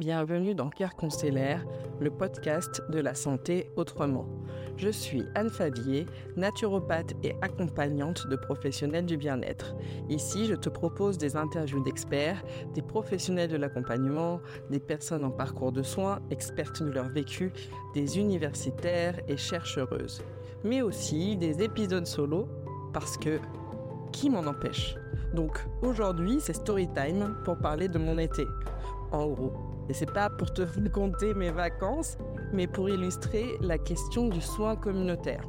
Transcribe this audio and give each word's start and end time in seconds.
Bienvenue 0.00 0.54
dans 0.54 0.70
Care 0.70 0.96
Constellaire, 0.96 1.62
le 2.00 2.10
podcast 2.10 2.80
de 2.88 3.00
la 3.00 3.14
santé 3.14 3.70
autrement. 3.76 4.24
Je 4.78 4.88
suis 4.88 5.24
Anne 5.34 5.50
Favier, 5.50 6.06
naturopathe 6.36 7.12
et 7.22 7.34
accompagnante 7.42 8.26
de 8.26 8.36
professionnels 8.36 9.04
du 9.04 9.18
bien-être. 9.18 9.74
Ici, 10.08 10.46
je 10.46 10.54
te 10.54 10.70
propose 10.70 11.18
des 11.18 11.36
interviews 11.36 11.84
d'experts, 11.84 12.42
des 12.72 12.80
professionnels 12.80 13.50
de 13.50 13.58
l'accompagnement, 13.58 14.40
des 14.70 14.80
personnes 14.80 15.22
en 15.22 15.30
parcours 15.30 15.70
de 15.70 15.82
soins, 15.82 16.20
expertes 16.30 16.82
de 16.82 16.90
leur 16.90 17.10
vécu, 17.10 17.52
des 17.92 18.18
universitaires 18.18 19.20
et 19.28 19.36
chercheuses. 19.36 20.22
Mais 20.64 20.80
aussi 20.80 21.36
des 21.36 21.62
épisodes 21.62 22.06
solo, 22.06 22.48
parce 22.94 23.18
que 23.18 23.38
qui 24.12 24.30
m'en 24.30 24.46
empêche? 24.46 24.96
Donc 25.34 25.62
aujourd'hui, 25.82 26.38
c'est 26.40 26.54
story 26.54 26.88
time 26.94 27.36
pour 27.44 27.58
parler 27.58 27.88
de 27.88 27.98
mon 27.98 28.16
été. 28.16 28.46
En 29.12 29.26
gros, 29.26 29.52
et 29.90 29.92
c'est 29.92 30.06
pas 30.10 30.30
pour 30.30 30.52
te 30.52 30.62
raconter 30.80 31.34
mes 31.34 31.50
vacances, 31.50 32.16
mais 32.52 32.68
pour 32.68 32.88
illustrer 32.88 33.58
la 33.60 33.76
question 33.76 34.28
du 34.28 34.40
soin 34.40 34.76
communautaire. 34.76 35.42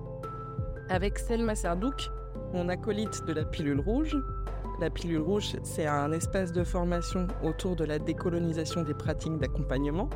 Avec 0.89 1.19
Selma 1.19 1.53
Serdouk, 1.53 2.09
mon 2.51 2.67
acolyte 2.67 3.23
de 3.25 3.33
la 3.33 3.45
pilule 3.45 3.79
rouge, 3.79 4.17
la 4.79 4.89
pilule 4.89 5.21
rouge, 5.21 5.55
c'est 5.61 5.85
un 5.85 6.11
espace 6.11 6.51
de 6.51 6.63
formation 6.63 7.27
autour 7.43 7.75
de 7.75 7.85
la 7.85 7.99
décolonisation 7.99 8.81
des 8.81 8.95
pratiques 8.95 9.37
d'accompagnement. 9.37 10.09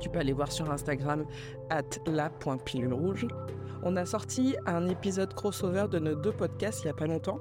Tu 0.00 0.08
peux 0.08 0.18
aller 0.18 0.32
voir 0.32 0.50
sur 0.50 0.68
Instagram 0.72 1.24
at 1.70 1.82
rouge. 2.90 3.28
On 3.84 3.94
a 3.94 4.04
sorti 4.04 4.56
un 4.66 4.88
épisode 4.88 5.32
crossover 5.32 5.86
de 5.88 6.00
nos 6.00 6.16
deux 6.16 6.32
podcasts 6.32 6.82
il 6.82 6.86
n'y 6.86 6.90
a 6.90 6.94
pas 6.94 7.06
longtemps. 7.06 7.38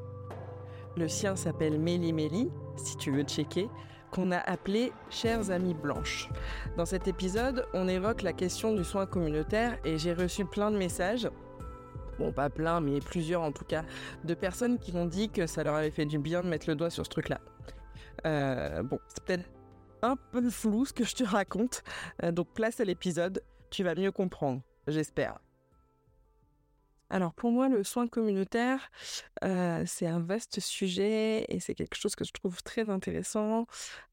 Le 0.95 1.07
sien 1.07 1.35
s'appelle 1.35 1.79
Méli 1.79 2.13
Méli, 2.13 2.51
si 2.75 2.97
tu 2.97 3.11
veux 3.11 3.23
checker 3.23 3.67
qu'on 4.13 4.31
a 4.31 4.37
appelé 4.37 4.93
Chères 5.09 5.49
amies 5.49 5.73
blanches. 5.73 6.29
Dans 6.77 6.85
cet 6.85 7.07
épisode, 7.07 7.65
on 7.73 7.87
évoque 7.87 8.21
la 8.21 8.31
question 8.31 8.75
du 8.75 8.83
soin 8.83 9.07
communautaire 9.07 9.79
et 9.83 9.97
j'ai 9.97 10.13
reçu 10.13 10.45
plein 10.45 10.69
de 10.69 10.77
messages 10.77 11.27
bon 12.19 12.31
pas 12.31 12.49
plein 12.49 12.79
mais 12.79 12.99
plusieurs 12.99 13.41
en 13.41 13.51
tout 13.51 13.65
cas, 13.65 13.83
de 14.23 14.33
personnes 14.33 14.77
qui 14.77 14.91
m'ont 14.93 15.07
dit 15.07 15.29
que 15.29 15.47
ça 15.47 15.63
leur 15.63 15.73
avait 15.75 15.89
fait 15.89 16.05
du 16.05 16.19
bien 16.19 16.41
de 16.43 16.47
mettre 16.47 16.69
le 16.69 16.75
doigt 16.75 16.91
sur 16.91 17.05
ce 17.05 17.09
truc-là. 17.09 17.39
Euh, 18.25 18.83
bon, 18.83 18.99
c'est 19.07 19.23
peut-être 19.23 19.49
un 20.01 20.15
peu 20.31 20.47
flou 20.49 20.85
ce 20.85 20.93
que 20.93 21.03
je 21.03 21.15
te 21.15 21.23
raconte, 21.23 21.83
euh, 22.23 22.31
donc 22.31 22.47
place 22.53 22.79
à 22.79 22.83
l'épisode, 22.83 23.41
tu 23.69 23.83
vas 23.83 23.95
mieux 23.95 24.11
comprendre, 24.11 24.61
j'espère. 24.87 25.39
Alors 27.13 27.35
pour 27.35 27.51
moi, 27.51 27.69
le 27.69 27.83
soin 27.83 28.07
communautaire, 28.07 28.89
euh, 29.43 29.83
c'est 29.85 30.07
un 30.07 30.19
vaste 30.19 30.59
sujet 30.59 31.45
et 31.47 31.59
c'est 31.59 31.75
quelque 31.75 31.93
chose 31.93 32.15
que 32.15 32.25
je 32.25 32.33
trouve 32.33 32.63
très 32.63 32.89
intéressant. 32.89 33.67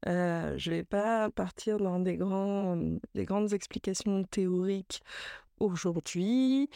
Euh, 0.05 0.55
je 0.59 0.69
ne 0.69 0.75
vais 0.75 0.83
pas 0.83 1.31
partir 1.31 1.79
dans 1.79 1.99
des, 1.99 2.15
grands, 2.15 2.77
des 3.15 3.25
grandes 3.25 3.53
explications 3.53 4.23
théoriques 4.25 5.01
aujourd'hui. 5.59 6.69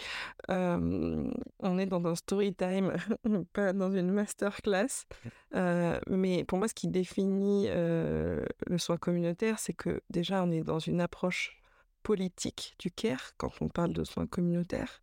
Euh, 0.50 1.32
on 1.60 1.78
est 1.78 1.86
dans 1.86 2.04
un 2.08 2.16
story 2.16 2.56
time, 2.56 2.94
pas 3.54 3.74
dans 3.74 3.92
une 3.92 4.10
masterclass. 4.10 5.06
mais 5.54 6.44
pour 6.46 6.58
moi, 6.58 6.68
ce 6.68 6.74
qui 6.74 6.88
définit 6.88 7.68
le 7.68 8.78
soin 8.80 8.98
communautaire, 8.98 9.60
c'est 9.60 9.74
que 9.74 10.02
déjà, 10.10 10.44
on 10.44 10.50
est 10.50 10.64
dans 10.64 10.80
une 10.80 11.02
approche 11.02 11.62
politique 12.06 12.76
du 12.78 12.92
care 12.92 13.34
quand 13.38 13.52
on 13.62 13.68
parle 13.68 13.92
de 13.92 14.04
soins 14.04 14.28
communautaires, 14.28 15.02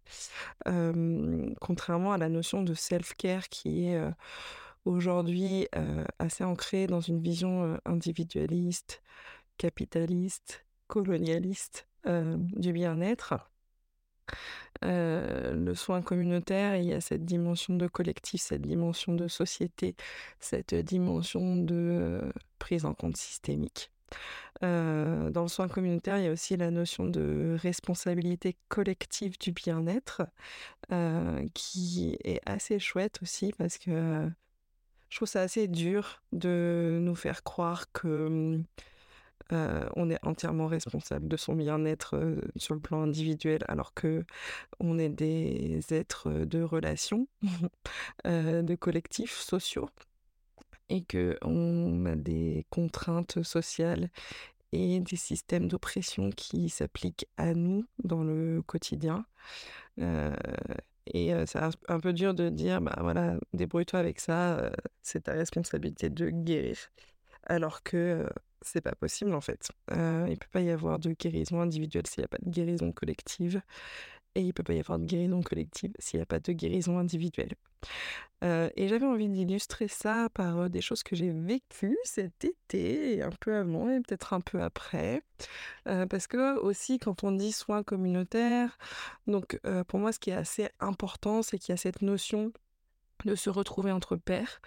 contrairement 1.60 2.12
à 2.12 2.16
la 2.16 2.28
notion 2.28 2.62
de 2.62 2.74
self-care 2.74 3.48
qui 3.48 3.86
est 3.86 4.00
aujourd'hui 4.84 5.66
assez 6.20 6.44
ancrée 6.44 6.86
dans 6.86 7.00
une 7.00 7.20
vision 7.20 7.76
individualiste, 7.84 9.02
capitaliste, 9.58 10.64
colonialiste 10.86 11.88
du 12.06 12.72
bien-être. 12.72 13.50
le 14.82 15.74
soin 15.74 16.02
communautaire, 16.02 16.76
il 16.76 16.84
y 16.84 16.92
a 16.92 17.00
cette 17.00 17.24
dimension 17.24 17.74
de 17.74 17.88
collectif, 17.88 18.42
cette 18.42 18.62
dimension 18.62 19.14
de 19.14 19.26
société, 19.26 19.96
cette 20.38 20.76
dimension 20.76 21.56
de 21.56 22.32
prise 22.60 22.84
en 22.84 22.94
compte 22.94 23.16
systémique. 23.16 23.90
Euh, 24.62 25.30
dans 25.30 25.42
le 25.42 25.48
soin 25.48 25.68
communautaire, 25.68 26.18
il 26.18 26.24
y 26.24 26.28
a 26.28 26.32
aussi 26.32 26.56
la 26.56 26.70
notion 26.70 27.04
de 27.04 27.56
responsabilité 27.60 28.56
collective 28.68 29.38
du 29.38 29.52
bien-être, 29.52 30.22
euh, 30.92 31.46
qui 31.54 32.16
est 32.24 32.40
assez 32.46 32.78
chouette 32.78 33.18
aussi 33.22 33.52
parce 33.58 33.78
que 33.78 34.28
je 35.08 35.16
trouve 35.16 35.28
ça 35.28 35.40
assez 35.42 35.66
dur 35.68 36.22
de 36.32 36.98
nous 37.02 37.16
faire 37.16 37.42
croire 37.42 37.90
que 37.92 38.60
euh, 39.52 39.88
on 39.96 40.10
est 40.10 40.24
entièrement 40.24 40.68
responsable 40.68 41.26
de 41.26 41.36
son 41.36 41.54
bien-être 41.54 42.38
sur 42.56 42.74
le 42.74 42.80
plan 42.80 43.02
individuel, 43.02 43.64
alors 43.66 43.94
que 43.94 44.24
on 44.78 44.98
est 44.98 45.08
des 45.08 45.80
êtres 45.90 46.30
de 46.30 46.62
relations, 46.62 47.26
de 48.24 48.74
collectifs 48.76 49.38
sociaux 49.38 49.88
et 50.92 51.04
qu'on 51.04 52.04
a 52.04 52.16
des 52.16 52.66
contraintes 52.70 53.42
sociales 53.42 54.10
et 54.72 55.00
des 55.00 55.16
systèmes 55.16 55.68
d'oppression 55.68 56.30
qui 56.30 56.68
s'appliquent 56.68 57.26
à 57.36 57.54
nous 57.54 57.84
dans 58.02 58.22
le 58.22 58.62
quotidien. 58.66 59.24
Et 59.98 61.32
c'est 61.46 61.58
un, 61.88 62.00
peu 62.00 62.12
dur 62.12 62.32
de 62.32 62.48
dire, 62.48 62.80
bah 62.80 62.96
voilà, 63.00 63.36
débrouille-toi 63.52 63.98
avec 63.98 64.20
ça, 64.20 64.70
c'est 65.02 65.24
ta 65.24 65.32
responsabilité 65.32 66.10
de 66.10 66.30
guérir. 66.30 66.76
Alors 67.44 67.82
que 67.82 68.26
c'est 68.62 68.80
pas 68.80 68.94
possible 68.94 69.34
en 69.34 69.40
fait. 69.40 69.70
Euh, 69.92 70.26
il 70.28 70.38
peut 70.38 70.48
pas 70.50 70.60
y 70.60 70.70
avoir 70.70 70.98
de 70.98 71.12
guérison 71.12 71.60
individuelle 71.60 72.06
s'il 72.06 72.22
n'y 72.22 72.26
a 72.26 72.28
pas 72.28 72.38
de 72.40 72.50
guérison 72.50 72.92
collective. 72.92 73.60
Et 74.34 74.42
il 74.42 74.52
peut 74.54 74.62
pas 74.62 74.72
y 74.72 74.80
avoir 74.80 74.98
de 74.98 75.04
guérison 75.04 75.42
collective 75.42 75.92
s'il 75.98 76.18
n'y 76.18 76.22
a 76.22 76.26
pas 76.26 76.40
de 76.40 76.52
guérison 76.52 76.98
individuelle. 76.98 77.54
Euh, 78.42 78.70
et 78.76 78.88
j'avais 78.88 79.06
envie 79.06 79.28
d'illustrer 79.28 79.86
ça 79.86 80.28
par 80.34 80.58
euh, 80.58 80.68
des 80.68 80.80
choses 80.80 81.02
que 81.02 81.14
j'ai 81.14 81.30
vécues 81.30 81.98
cet 82.04 82.44
été, 82.44 83.22
un 83.22 83.30
peu 83.30 83.54
avant 83.54 83.88
et 83.88 84.00
peut-être 84.00 84.32
un 84.32 84.40
peu 84.40 84.60
après. 84.60 85.22
Euh, 85.86 86.06
parce 86.06 86.26
que 86.26 86.58
aussi, 86.58 86.98
quand 86.98 87.22
on 87.24 87.32
dit 87.32 87.52
soins 87.52 87.82
communautaires, 87.82 88.78
donc 89.26 89.60
pour 89.88 89.98
moi, 89.98 90.12
ce 90.12 90.18
qui 90.18 90.30
est 90.30 90.34
assez 90.34 90.68
important, 90.80 91.42
c'est 91.42 91.58
qu'il 91.58 91.72
y 91.72 91.74
a 91.74 91.76
cette 91.76 92.02
notion 92.02 92.52
de 93.24 93.34
se 93.34 93.50
retrouver 93.50 93.92
entre 93.92 94.16
pairs 94.16 94.60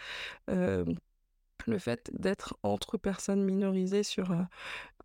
le 1.67 1.79
fait 1.79 2.11
d'être 2.13 2.55
entre 2.61 2.97
personnes 2.97 3.43
minorisées 3.43 4.03
sur 4.03 4.27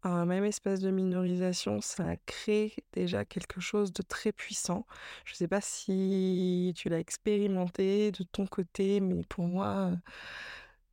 un 0.03 0.25
même 0.25 0.45
espace 0.45 0.81
de 0.81 0.91
minorisation, 0.91 1.81
ça 1.81 2.17
crée 2.27 2.75
déjà 2.93 3.25
quelque 3.25 3.61
chose 3.61 3.93
de 3.93 4.03
très 4.03 4.33
puissant. 4.33 4.87
Je 5.25 5.33
ne 5.33 5.37
sais 5.37 5.49
pas 5.49 5.61
si 5.61 6.73
tu 6.77 6.89
l'as 6.89 6.99
expérimenté 6.99 8.11
de 8.13 8.23
ton 8.25 8.47
côté, 8.47 9.01
mais 9.01 9.23
pour 9.29 9.47
moi, 9.47 9.93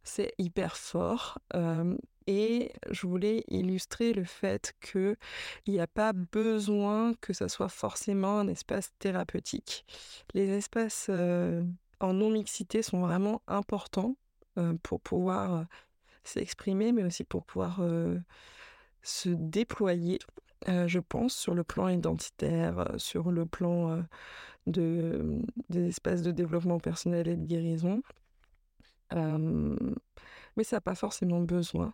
c'est 0.04 0.34
hyper 0.38 0.78
fort. 0.78 1.40
et 2.28 2.74
je 2.92 3.08
voulais 3.08 3.44
illustrer 3.48 4.14
le 4.14 4.26
fait 4.26 4.76
qu'il 4.82 5.16
n'y 5.68 5.80
a 5.80 5.88
pas 5.88 6.12
besoin 6.14 7.14
que 7.22 7.34
ça 7.34 7.48
soit 7.48 7.70
forcément 7.70 8.40
un 8.40 8.48
espace 8.50 8.92
thérapeutique. 9.00 9.86
Les 10.34 10.50
espaces 10.50 11.10
en 12.00 12.14
non-mixité 12.14 12.82
sont 12.82 13.00
vraiment 13.00 13.42
importants 13.48 14.18
pour 14.84 15.00
pouvoir 15.02 15.66
s'exprimer, 16.24 16.92
mais 16.92 17.04
aussi 17.04 17.24
pour 17.24 17.46
pouvoir 17.46 17.82
se 19.04 19.30
déployer, 19.30 20.20
je 20.66 21.00
pense, 21.00 21.36
sur 21.36 21.54
le 21.54 21.64
plan 21.64 21.88
identitaire, 21.88 22.88
sur 22.98 23.32
le 23.32 23.46
plan 23.46 24.04
de, 24.68 25.42
des 25.70 25.88
espaces 25.88 26.22
de 26.22 26.32
développement 26.32 26.80
personnel 26.80 27.28
et 27.28 27.38
de 27.38 27.46
guérison. 27.46 28.02
mais 29.14 30.64
ça 30.64 30.78
n'a 30.78 30.82
pas 30.82 30.96
forcément 30.96 31.42
besoin 31.42 31.94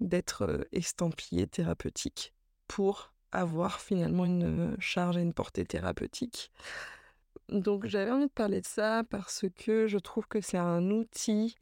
d'être 0.00 0.66
estampillé 0.72 1.46
thérapeutique 1.46 2.34
pour 2.68 3.12
avoir 3.32 3.80
finalement 3.80 4.24
une 4.24 4.76
charge 4.78 5.16
et 5.16 5.22
une 5.22 5.34
portée 5.34 5.64
thérapeutique. 5.64 6.50
Donc 7.48 7.86
j'avais 7.86 8.10
envie 8.10 8.26
de 8.26 8.32
parler 8.32 8.60
de 8.60 8.66
ça 8.66 9.04
parce 9.08 9.44
que 9.56 9.86
je 9.86 9.98
trouve 9.98 10.26
que 10.26 10.40
c'est 10.40 10.58
un 10.58 10.90
outil 10.90 11.56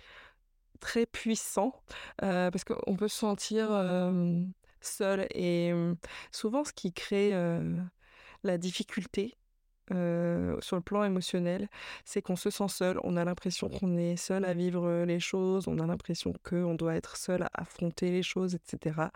très 0.81 1.07
puissant 1.07 1.73
parce 2.19 2.65
qu'on 2.65 2.97
peut 2.97 3.09
se 3.09 3.19
sentir 3.19 3.71
seul. 4.85 5.27
Et 5.35 5.73
souvent, 6.33 6.65
ce 6.65 6.73
qui 6.73 6.93
crée 6.93 7.33
la 8.43 8.59
difficulté 8.59 9.37
sur 9.91 10.77
le 10.77 10.81
plan 10.81 11.05
émotionnel, 11.05 11.69
c'est 12.05 12.23
qu'on 12.23 12.37
se 12.37 12.51
sent 12.51 12.69
seul. 12.69 12.99
On 13.05 13.17
a 13.17 13.25
l'impression 13.25 13.69
qu'on 13.69 13.97
est 13.97 14.17
seul 14.17 14.45
à 14.45 14.55
vivre 14.55 15.05
les 15.05 15.21
choses. 15.21 15.69
On 15.69 15.79
a 15.79 15.87
l'impression 15.87 16.33
qu'on 16.43 16.75
doit 16.75 16.95
être 16.95 17.17
seul 17.17 17.43
à 17.43 17.51
affronter 17.55 18.11
les 18.11 18.23
choses, 18.23 18.55
etc. 18.55 19.09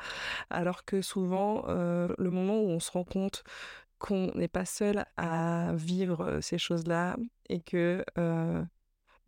Alors 0.51 0.85
que 0.85 1.01
souvent, 1.01 1.65
le 1.67 2.31
moment 2.31 2.61
où 2.61 2.69
on 2.69 2.81
se 2.81 2.91
rend 2.91 3.05
compte 3.05 3.45
qu'on 3.99 4.31
n'est 4.35 4.47
pas 4.47 4.65
seul 4.65 5.05
à 5.17 5.73
vivre 5.75 6.39
ces 6.41 6.59
choses-là 6.59 7.17
et 7.49 7.61
que 7.61 8.05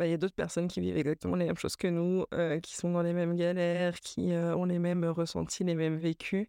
bah, 0.01 0.07
il 0.07 0.13
y 0.13 0.15
a 0.15 0.17
d'autres 0.17 0.35
personnes 0.35 0.67
qui 0.67 0.81
vivent 0.81 0.97
exactement 0.97 1.37
les 1.37 1.45
mêmes 1.45 1.59
choses 1.59 1.77
que 1.77 1.87
nous, 1.87 2.25
qui 2.63 2.75
sont 2.75 2.91
dans 2.91 3.03
les 3.03 3.13
mêmes 3.13 3.37
galères, 3.37 4.01
qui 4.01 4.33
ont 4.33 4.65
les 4.65 4.79
mêmes 4.79 5.05
ressentis, 5.05 5.63
les 5.63 5.75
mêmes 5.75 5.99
vécus, 5.99 6.49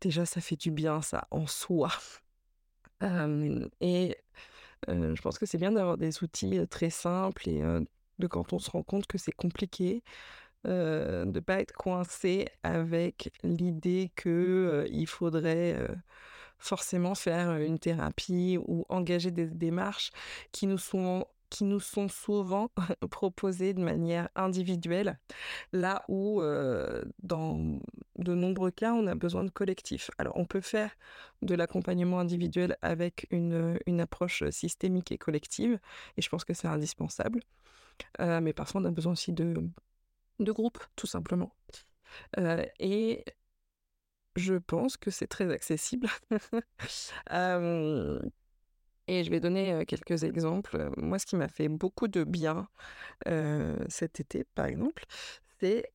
déjà, 0.00 0.26
ça 0.26 0.40
fait 0.40 0.56
du 0.56 0.72
bien, 0.72 1.00
ça, 1.00 1.28
en 1.30 1.46
soi. 1.46 1.88
et 3.80 4.16
je 4.88 5.20
pense 5.22 5.38
que 5.38 5.46
c'est 5.46 5.58
bien 5.58 5.70
d'avoir 5.70 5.98
des 5.98 6.24
outils 6.24 6.66
très 6.66 6.90
simples 6.90 7.48
et 7.48 7.62
de 8.18 8.26
quand 8.26 8.52
on 8.52 8.58
se 8.58 8.72
rend 8.72 8.82
compte 8.82 9.06
que 9.06 9.18
c'est 9.18 9.30
compliqué, 9.30 10.02
de 10.64 11.22
ne 11.24 11.38
pas 11.38 11.60
être 11.60 11.74
coincé 11.74 12.48
avec 12.64 13.30
l'idée 13.44 14.10
qu'il 14.20 15.06
faudrait 15.06 15.76
forcément 16.58 17.14
faire 17.14 17.56
une 17.58 17.78
thérapie 17.78 18.58
ou 18.66 18.84
engager 18.88 19.30
des 19.30 19.46
démarches 19.46 20.10
qui 20.50 20.66
nous 20.66 20.78
sont 20.78 21.24
qui 21.50 21.64
nous 21.64 21.80
sont 21.80 22.08
souvent 22.08 22.70
proposées 23.10 23.74
de 23.74 23.82
manière 23.82 24.28
individuelle, 24.34 25.18
là 25.72 26.04
où 26.08 26.42
dans 27.22 27.80
de 28.16 28.34
nombreux 28.34 28.70
cas, 28.70 28.92
on 28.92 29.06
a 29.06 29.14
besoin 29.14 29.44
de 29.44 29.50
collectif. 29.50 30.10
Alors 30.18 30.36
on 30.36 30.44
peut 30.44 30.60
faire 30.60 30.90
de 31.42 31.54
l'accompagnement 31.54 32.20
individuel 32.20 32.76
avec 32.82 33.26
une, 33.30 33.78
approche 34.00 34.48
systémique 34.50 35.12
et 35.12 35.18
collective, 35.18 35.78
et 36.16 36.22
je 36.22 36.28
pense 36.28 36.44
que 36.44 36.54
c'est 36.54 36.68
indispensable. 36.68 37.40
mais 38.18 38.52
parfois 38.52 38.80
on 38.80 38.84
a 38.84 38.90
besoin 38.90 39.12
aussi 39.12 39.32
de, 39.32 39.54
de 40.40 40.52
groupe, 40.52 40.78
tout 40.96 41.06
simplement. 41.06 41.52
et 42.78 43.24
je 44.38 44.54
pense 44.54 44.96
que 44.96 45.10
c'est 45.10 45.26
très 45.26 45.52
accessible. 45.52 46.08
et 49.08 49.24
je 49.24 49.30
vais 49.30 49.40
donner 49.40 49.84
quelques 49.86 50.22
exemples. 50.22 50.90
Moi, 50.96 51.18
ce 51.18 51.26
qui 51.26 51.36
m'a 51.36 51.48
fait 51.48 51.68
beaucoup 51.68 52.08
de 52.08 52.24
bien 52.24 52.68
cet 53.88 54.20
été, 54.20 54.44
par 54.54 54.66
exemple, 54.66 55.04
c'est 55.60 55.90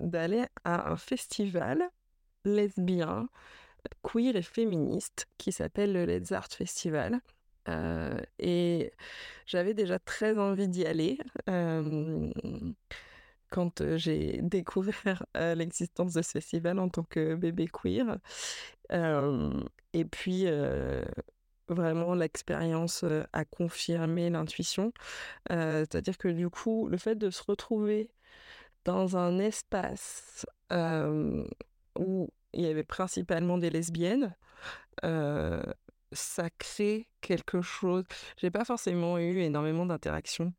d'aller 0.00 0.44
à 0.64 0.90
un 0.90 0.96
festival 0.96 1.82
lesbien, 2.44 3.28
queer 4.02 4.36
et 4.36 4.42
féministe 4.42 5.26
qui 5.38 5.52
s'appelle 5.52 5.92
le 5.92 6.04
Let's 6.04 6.32
Art 6.32 6.48
Festival. 6.48 7.20
et 8.38 8.92
j'avais 9.46 9.74
déjà 9.74 9.98
très 9.98 10.38
envie 10.38 10.68
d'y 10.68 10.86
aller 10.86 11.18
quand 13.50 13.96
j'ai 13.96 14.40
découvert 14.42 15.26
l'existence 15.34 16.14
de 16.14 16.22
ce 16.22 16.30
festival 16.32 16.78
en 16.78 16.88
tant 16.88 17.04
que 17.04 17.34
bébé 17.34 17.68
queer. 17.68 18.18
et 18.90 20.04
puis, 20.04 20.46
vraiment, 21.68 22.14
l'expérience 22.14 23.04
a 23.32 23.44
confirmé 23.44 24.30
l'intuition. 24.30 24.92
C'est-à-dire 25.48 26.18
que 26.18 26.28
du 26.28 26.50
coup, 26.50 26.88
le 26.88 26.96
fait 26.96 27.16
de 27.16 27.30
se 27.30 27.42
retrouver 27.42 28.10
dans 28.84 29.16
un 29.16 29.38
espace 29.38 30.46
où 31.98 32.28
il 32.52 32.60
y 32.60 32.66
avait 32.66 32.84
principalement 32.84 33.58
des 33.58 33.70
lesbiennes, 33.70 34.34
ça 36.12 36.48
crée 36.58 37.08
quelque 37.20 37.60
chose. 37.60 38.04
J'ai 38.36 38.50
pas 38.50 38.64
forcément 38.64 39.18
eu 39.18 39.38
énormément 39.38 39.84
d'interactions 39.86 40.52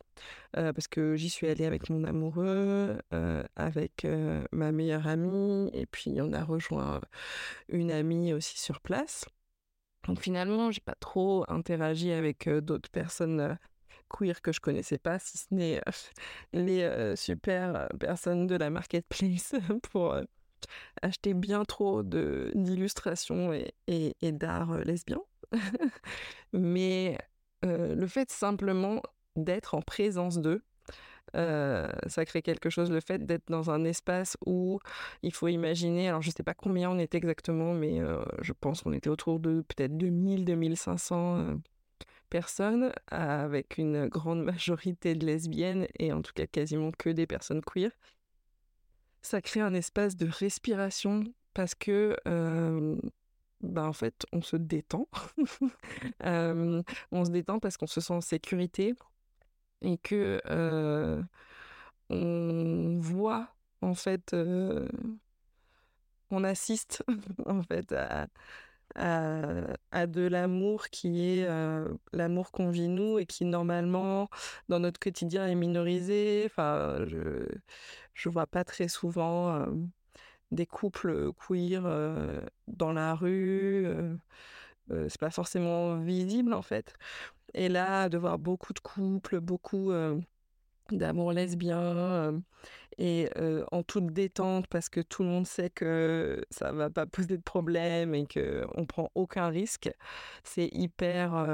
parce 0.51 0.87
que 0.87 1.15
j'y 1.15 1.29
suis 1.29 1.47
allée 1.47 1.65
avec 1.65 1.89
mon 1.89 2.03
amoureux, 2.03 2.97
avec 3.55 4.05
ma 4.51 4.71
meilleure 4.71 5.07
amie, 5.07 5.69
et 5.73 5.85
puis 5.85 6.17
on 6.19 6.33
a 6.33 6.43
rejoint 6.43 6.99
une 7.69 7.91
amie 7.91 8.33
aussi 8.33 8.59
sur 8.59 8.81
place. 8.81 9.25
Donc 10.07 10.19
finalement, 10.19 10.71
j'ai 10.71 10.81
pas 10.81 10.95
trop 10.99 11.45
interagi 11.47 12.11
avec 12.11 12.47
d'autres 12.49 12.89
personnes 12.89 13.57
queer 14.09 14.41
que 14.41 14.51
je 14.51 14.59
connaissais 14.59 14.99
pas, 14.99 15.17
si 15.19 15.37
ce 15.37 15.47
n'est 15.51 15.81
les 16.53 17.15
super 17.15 17.89
personnes 17.99 18.45
de 18.45 18.55
la 18.55 18.69
marketplace 18.69 19.55
pour 19.91 20.15
acheter 21.01 21.33
bien 21.33 21.65
trop 21.65 22.03
d'illustrations 22.03 23.51
et, 23.51 23.73
et, 23.87 24.15
et 24.21 24.31
d'art 24.31 24.77
lesbien. 24.79 25.21
Mais 26.53 27.17
le 27.63 28.05
fait 28.07 28.31
simplement 28.31 29.01
d'être 29.35 29.73
en 29.75 29.81
présence 29.81 30.39
d'eux, 30.39 30.61
ça 31.35 32.25
crée 32.25 32.41
quelque 32.41 32.69
chose. 32.69 32.91
Le 32.91 32.99
fait 32.99 33.25
d'être 33.25 33.49
dans 33.49 33.69
un 33.69 33.83
espace 33.83 34.37
où 34.45 34.79
il 35.21 35.33
faut 35.33 35.47
imaginer, 35.47 36.09
alors 36.09 36.21
je 36.21 36.29
ne 36.29 36.33
sais 36.33 36.43
pas 36.43 36.53
combien 36.53 36.89
on 36.89 36.99
était 36.99 37.17
exactement, 37.17 37.73
mais 37.73 37.99
je 38.41 38.53
pense 38.53 38.81
qu'on 38.81 38.93
était 38.93 39.09
autour 39.09 39.39
de 39.39 39.61
peut-être 39.61 39.97
2000, 39.97 40.45
2500 40.45 41.57
personnes, 42.29 42.91
avec 43.07 43.77
une 43.77 44.07
grande 44.07 44.43
majorité 44.43 45.15
de 45.15 45.25
lesbiennes 45.25 45.87
et 45.99 46.11
en 46.13 46.21
tout 46.21 46.33
cas 46.33 46.47
quasiment 46.47 46.91
que 46.91 47.09
des 47.09 47.27
personnes 47.27 47.61
queer. 47.61 47.91
Ça 49.21 49.41
crée 49.41 49.61
un 49.61 49.73
espace 49.73 50.15
de 50.15 50.27
respiration 50.27 51.23
parce 51.53 51.73
que 51.73 52.15
bah, 53.61 53.87
en 53.87 53.93
fait, 53.93 54.25
on 54.31 54.41
se 54.41 54.55
détend. 54.55 55.07
on 56.23 57.25
se 57.25 57.31
détend 57.31 57.59
parce 57.59 57.77
qu'on 57.77 57.87
se 57.87 58.01
sent 58.01 58.13
en 58.13 58.21
sécurité 58.21 58.93
et 59.81 59.97
que 59.97 60.41
on 62.09 62.97
voit, 62.99 63.47
en 63.81 63.95
fait, 63.95 64.35
on 66.31 66.43
assiste, 66.43 67.03
en 67.45 67.61
fait, 67.63 67.93
à, 67.93 68.27
de 70.07 70.21
l'amour 70.27 70.89
qui 70.89 71.39
est 71.39 71.47
l'amour 72.13 72.51
qu'on 72.51 72.69
vit 72.69 72.87
nous 72.87 73.19
et 73.19 73.25
qui, 73.25 73.45
normalement, 73.45 74.29
dans 74.69 74.79
notre 74.79 74.99
quotidien, 74.99 75.47
est 75.47 75.55
minorisé. 75.55 76.43
Enfin, 76.45 77.05
je, 77.05 77.47
je 78.13 78.29
vois 78.29 78.47
pas 78.47 78.63
très 78.63 78.87
souvent 78.87 79.65
des 80.51 80.65
couples 80.65 81.31
queer 81.33 81.83
dans 82.67 82.93
la 82.93 83.15
rue. 83.15 83.87
C'est 84.89 85.19
pas 85.19 85.31
forcément 85.31 85.97
visible 85.97 86.53
en 86.53 86.61
fait. 86.61 86.93
Et 87.53 87.69
là, 87.69 88.09
de 88.09 88.17
voir 88.17 88.37
beaucoup 88.39 88.73
de 88.73 88.79
couples, 88.79 89.39
beaucoup 89.39 89.91
d'amour 90.91 91.31
lesbien 91.31 92.41
et 92.97 93.29
en 93.71 93.83
toute 93.83 94.07
détente 94.07 94.67
parce 94.67 94.89
que 94.89 95.01
tout 95.01 95.23
le 95.23 95.29
monde 95.29 95.47
sait 95.47 95.69
que 95.69 96.43
ça 96.49 96.71
va 96.71 96.89
pas 96.89 97.05
poser 97.05 97.37
de 97.37 97.43
problème 97.43 98.13
et 98.13 98.25
que 98.25 98.65
on 98.75 98.85
prend 98.85 99.09
aucun 99.15 99.47
risque, 99.47 99.89
c'est 100.43 100.69
hyper 100.71 101.47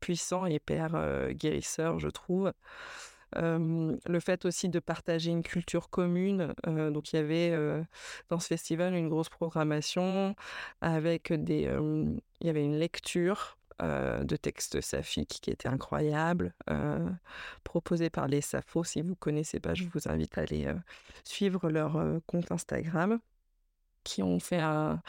puissant, 0.00 0.46
hyper 0.46 1.30
guérisseur, 1.32 1.98
je 1.98 2.08
trouve 2.08 2.52
le 3.36 4.20
fait 4.20 4.44
aussi 4.44 4.68
de 4.68 4.78
partager 4.78 5.30
une 5.30 5.42
culture 5.42 5.90
commune. 5.90 6.54
donc 6.66 7.12
il 7.12 7.16
y 7.16 7.18
avait 7.18 7.56
dans 8.28 8.38
ce 8.38 8.48
festival 8.48 8.94
une 8.94 9.08
grosse 9.08 9.28
programmation 9.28 10.34
avec 10.80 11.32
des... 11.32 11.62
il 12.40 12.46
y 12.46 12.50
avait 12.50 12.64
une 12.64 12.78
lecture 12.78 13.58
de 13.80 14.36
textes 14.36 14.80
saphiques 14.80 15.40
qui 15.42 15.50
était 15.50 15.68
incroyable, 15.68 16.54
proposée 17.64 18.10
par 18.10 18.28
les 18.28 18.40
Sappho. 18.40 18.84
Si 18.84 19.02
vous 19.02 19.10
ne 19.10 19.14
connaissez 19.14 19.60
pas, 19.60 19.74
je 19.74 19.84
vous 19.84 20.08
invite 20.08 20.38
à 20.38 20.42
aller 20.42 20.72
suivre 21.24 21.68
leur 21.70 22.20
compte 22.26 22.52
Instagram, 22.52 23.18
qui 24.04 24.22
ont 24.22 24.38
fait 24.38 24.60
un 24.60 25.00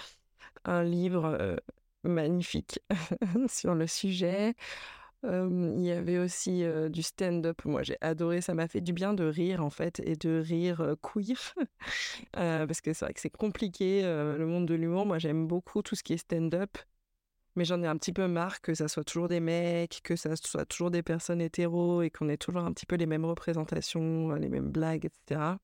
livre 0.84 1.58
magnifique 2.06 2.80
sur 3.48 3.76
le 3.76 3.88
sujet 3.88 4.56
il 5.26 5.84
y 5.84 5.92
avait 5.92 6.18
aussi 6.18 6.64
du 6.90 7.02
stand-up. 7.02 7.64
Moi, 7.66 7.84
j'ai 7.84 7.98
adoré. 8.02 8.42
Ça 8.42 8.54
m'a 8.54 8.68
fait 8.68 8.82
du 8.82 8.94
bien 8.94 9.14
de 9.14 9.26
rire, 9.26 9.64
en 9.64 9.70
fait, 9.70 10.00
et 10.06 10.16
de 10.16 10.40
rire 10.40 10.96
queer. 11.02 11.54
parce 12.34 12.82
que 12.82 12.94
c'est 12.94 13.06
vrai 13.06 13.14
que 13.14 13.20
c'est 13.20 13.30
compliqué, 13.30 14.04
le 14.04 14.46
monde 14.46 14.68
de 14.68 14.76
l'humour. 14.76 15.06
Moi, 15.06 15.20
j'aime 15.20 15.48
beaucoup 15.48 15.82
tout 15.82 15.96
ce 15.96 16.04
qui 16.04 16.14
est 16.14 16.18
stand-up. 16.18 16.78
Mais 17.56 17.64
j'en 17.64 17.82
ai 17.82 17.88
un 17.88 17.96
petit 17.98 18.12
peu 18.12 18.28
marre 18.28 18.60
que 18.60 18.74
ça 18.74 18.90
soit 18.90 19.06
toujours 19.06 19.30
des 19.30 19.40
mecs, 19.40 20.02
que 20.04 20.18
ça 20.18 20.36
soit 20.36 20.66
toujours 20.66 20.92
des 20.92 21.02
personnes 21.02 21.40
hétéros 21.40 22.02
et 22.02 22.10
qu'on 22.10 22.28
ait 22.28 22.38
toujours 22.38 22.64
un 22.64 22.74
petit 22.74 22.86
peu 22.86 22.98
les 22.98 23.06
mêmes 23.06 23.24
représentations, 23.24 24.34
les 24.34 24.50
mêmes 24.50 24.72
blagues, 24.72 25.06
etc. 25.06 25.58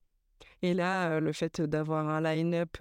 Et 0.62 0.72
là, 0.72 1.20
le 1.20 1.32
fait 1.32 1.60
d'avoir 1.60 2.08
un 2.08 2.22
line-up 2.22 2.78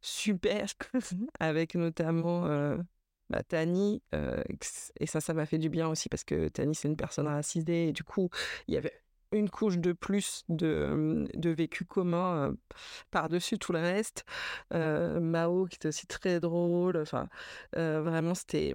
super, 0.00 0.66
avec 1.40 1.74
notamment 1.74 2.76
bah, 3.30 3.42
Tani, 3.42 4.02
et 4.12 5.06
ça, 5.06 5.20
ça 5.20 5.32
m'a 5.32 5.46
fait 5.46 5.58
du 5.58 5.70
bien 5.70 5.88
aussi 5.88 6.08
parce 6.08 6.24
que 6.24 6.48
Tani, 6.48 6.74
c'est 6.74 6.88
une 6.88 6.96
personne 6.96 7.28
racisée, 7.28 7.88
et 7.88 7.92
du 7.92 8.04
coup, 8.04 8.28
il 8.68 8.74
y 8.74 8.76
avait 8.76 8.92
une 9.32 9.48
couche 9.48 9.78
de 9.78 9.92
plus 9.92 10.42
de, 10.48 11.24
de 11.34 11.50
vécu 11.50 11.84
commun 11.84 12.56
par-dessus 13.12 13.58
tout 13.58 13.72
le 13.72 13.78
reste. 13.78 14.24
Mao, 14.72 15.66
qui 15.66 15.76
était 15.76 15.88
aussi 15.88 16.06
très 16.08 16.40
drôle, 16.40 16.96
enfin, 16.96 17.28
vraiment, 17.72 18.34
c'était 18.34 18.74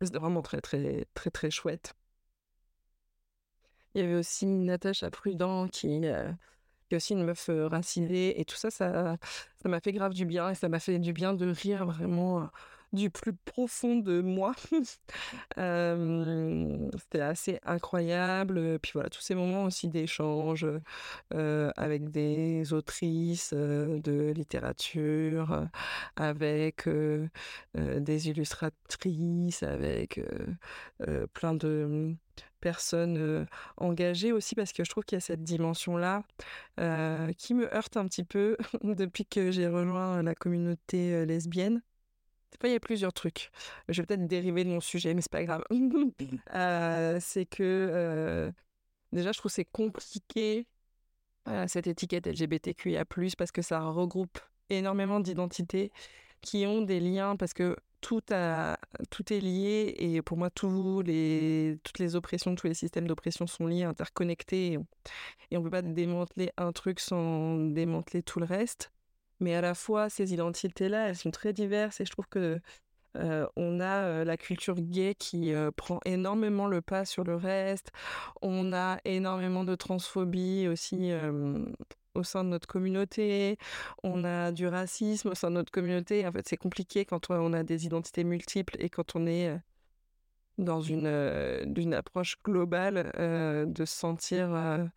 vraiment 0.00 0.42
très, 0.42 0.60
très, 0.60 1.06
très, 1.14 1.30
très 1.30 1.50
chouette. 1.50 1.94
Il 3.94 4.00
y 4.00 4.04
avait 4.04 4.14
aussi 4.14 4.46
Natacha 4.46 5.10
Prudent 5.10 5.66
qui, 5.66 6.02
qui 6.02 6.06
est 6.06 6.96
aussi 6.96 7.14
une 7.14 7.24
meuf 7.24 7.50
racisée, 7.50 8.40
et 8.40 8.44
tout 8.44 8.54
ça, 8.54 8.70
ça, 8.70 9.16
ça 9.60 9.68
m'a 9.68 9.80
fait 9.80 9.92
grave 9.92 10.14
du 10.14 10.24
bien, 10.24 10.50
et 10.50 10.54
ça 10.54 10.68
m'a 10.68 10.78
fait 10.78 11.00
du 11.00 11.12
bien 11.12 11.34
de 11.34 11.50
rire 11.50 11.84
vraiment 11.84 12.48
du 12.92 13.10
plus 13.10 13.32
profond 13.32 13.96
de 13.96 14.20
moi. 14.20 14.54
c'était 15.56 17.20
assez 17.20 17.60
incroyable. 17.64 18.78
Puis 18.80 18.92
voilà, 18.94 19.08
tous 19.08 19.20
ces 19.20 19.34
moments 19.34 19.64
aussi 19.64 19.88
d'échange 19.88 20.66
avec 21.30 22.10
des 22.10 22.72
autrices 22.72 23.52
de 23.52 24.32
littérature, 24.34 25.68
avec 26.16 26.88
des 27.74 28.28
illustratrices, 28.28 29.62
avec 29.62 30.20
plein 31.34 31.54
de 31.54 32.14
personnes 32.60 33.46
engagées 33.76 34.32
aussi 34.32 34.54
parce 34.54 34.72
que 34.72 34.84
je 34.84 34.90
trouve 34.90 35.04
qu'il 35.04 35.16
y 35.16 35.18
a 35.18 35.20
cette 35.20 35.42
dimension-là 35.42 36.22
qui 37.36 37.54
me 37.54 37.72
heurte 37.74 37.96
un 37.96 38.06
petit 38.06 38.24
peu 38.24 38.56
depuis 38.84 39.26
que 39.26 39.50
j'ai 39.50 39.68
rejoint 39.68 40.22
la 40.22 40.34
communauté 40.34 41.24
lesbienne. 41.26 41.82
Il 42.64 42.70
y 42.70 42.74
a 42.74 42.80
plusieurs 42.80 43.12
trucs. 43.12 43.50
Je 43.88 44.00
vais 44.00 44.06
peut-être 44.06 44.26
dériver 44.26 44.64
de 44.64 44.70
mon 44.70 44.80
sujet, 44.80 45.14
mais 45.14 45.22
c'est 45.22 45.32
pas 45.32 45.44
grave. 45.44 45.62
c'est 47.20 47.46
que 47.46 48.52
déjà, 49.12 49.32
je 49.32 49.38
trouve 49.38 49.50
c'est 49.50 49.64
compliqué 49.64 50.66
cette 51.66 51.86
étiquette 51.86 52.26
LGBTQIA+, 52.26 53.04
parce 53.36 53.50
que 53.50 53.62
ça 53.62 53.80
regroupe 53.80 54.38
énormément 54.68 55.20
d'identités 55.20 55.90
qui 56.42 56.64
ont 56.66 56.82
des 56.82 57.00
liens, 57.00 57.36
parce 57.36 57.52
que 57.52 57.76
tout, 58.00 58.22
a, 58.30 58.78
tout 59.10 59.32
est 59.32 59.40
lié 59.40 59.94
et 59.98 60.22
pour 60.22 60.36
moi, 60.38 60.50
tous 60.50 61.02
les, 61.02 61.78
toutes 61.84 61.98
les 61.98 62.16
oppressions, 62.16 62.54
tous 62.54 62.66
les 62.66 62.74
systèmes 62.74 63.06
d'oppression 63.06 63.46
sont 63.46 63.66
liés, 63.66 63.84
interconnectés 63.84 64.78
et 65.50 65.56
on 65.56 65.60
ne 65.60 65.64
peut 65.64 65.70
pas 65.70 65.82
démanteler 65.82 66.50
un 66.56 66.72
truc 66.72 67.00
sans 67.00 67.56
démanteler 67.56 68.22
tout 68.22 68.40
le 68.40 68.46
reste. 68.46 68.90
Mais 69.40 69.54
à 69.54 69.60
la 69.60 69.74
fois, 69.74 70.10
ces 70.10 70.32
identités-là, 70.32 71.08
elles 71.08 71.16
sont 71.16 71.30
très 71.30 71.52
diverses 71.52 72.00
et 72.00 72.04
je 72.04 72.10
trouve 72.10 72.28
que 72.28 72.60
euh, 73.16 73.46
on 73.56 73.80
a 73.80 74.04
euh, 74.04 74.24
la 74.24 74.36
culture 74.36 74.76
gay 74.76 75.14
qui 75.18 75.52
euh, 75.52 75.70
prend 75.72 76.00
énormément 76.04 76.68
le 76.68 76.80
pas 76.80 77.04
sur 77.04 77.24
le 77.24 77.34
reste. 77.36 77.90
On 78.42 78.72
a 78.72 78.98
énormément 79.04 79.64
de 79.64 79.74
transphobie 79.74 80.68
aussi 80.68 81.12
au 82.14 82.22
sein 82.22 82.44
de 82.44 82.48
notre 82.50 82.66
communauté, 82.66 83.56
on 84.02 84.24
a 84.24 84.52
du 84.52 84.66
racisme 84.66 85.28
au 85.30 85.34
sein 85.34 85.50
de 85.50 85.54
notre 85.56 85.70
communauté. 85.70 86.26
En 86.26 86.32
fait, 86.32 86.48
c'est 86.48 86.56
compliqué 86.56 87.04
quand 87.04 87.30
on 87.30 87.52
a 87.52 87.62
des 87.62 87.86
identités 87.86 88.24
multiples 88.24 88.76
et 88.78 88.90
quand 88.90 89.16
on 89.16 89.26
est 89.26 89.56
dans 90.58 90.80
une, 90.80 91.06
une 91.76 91.94
approche 91.94 92.36
globale 92.44 93.12
de 93.16 93.84
se 93.84 93.94
sentir 93.94 94.90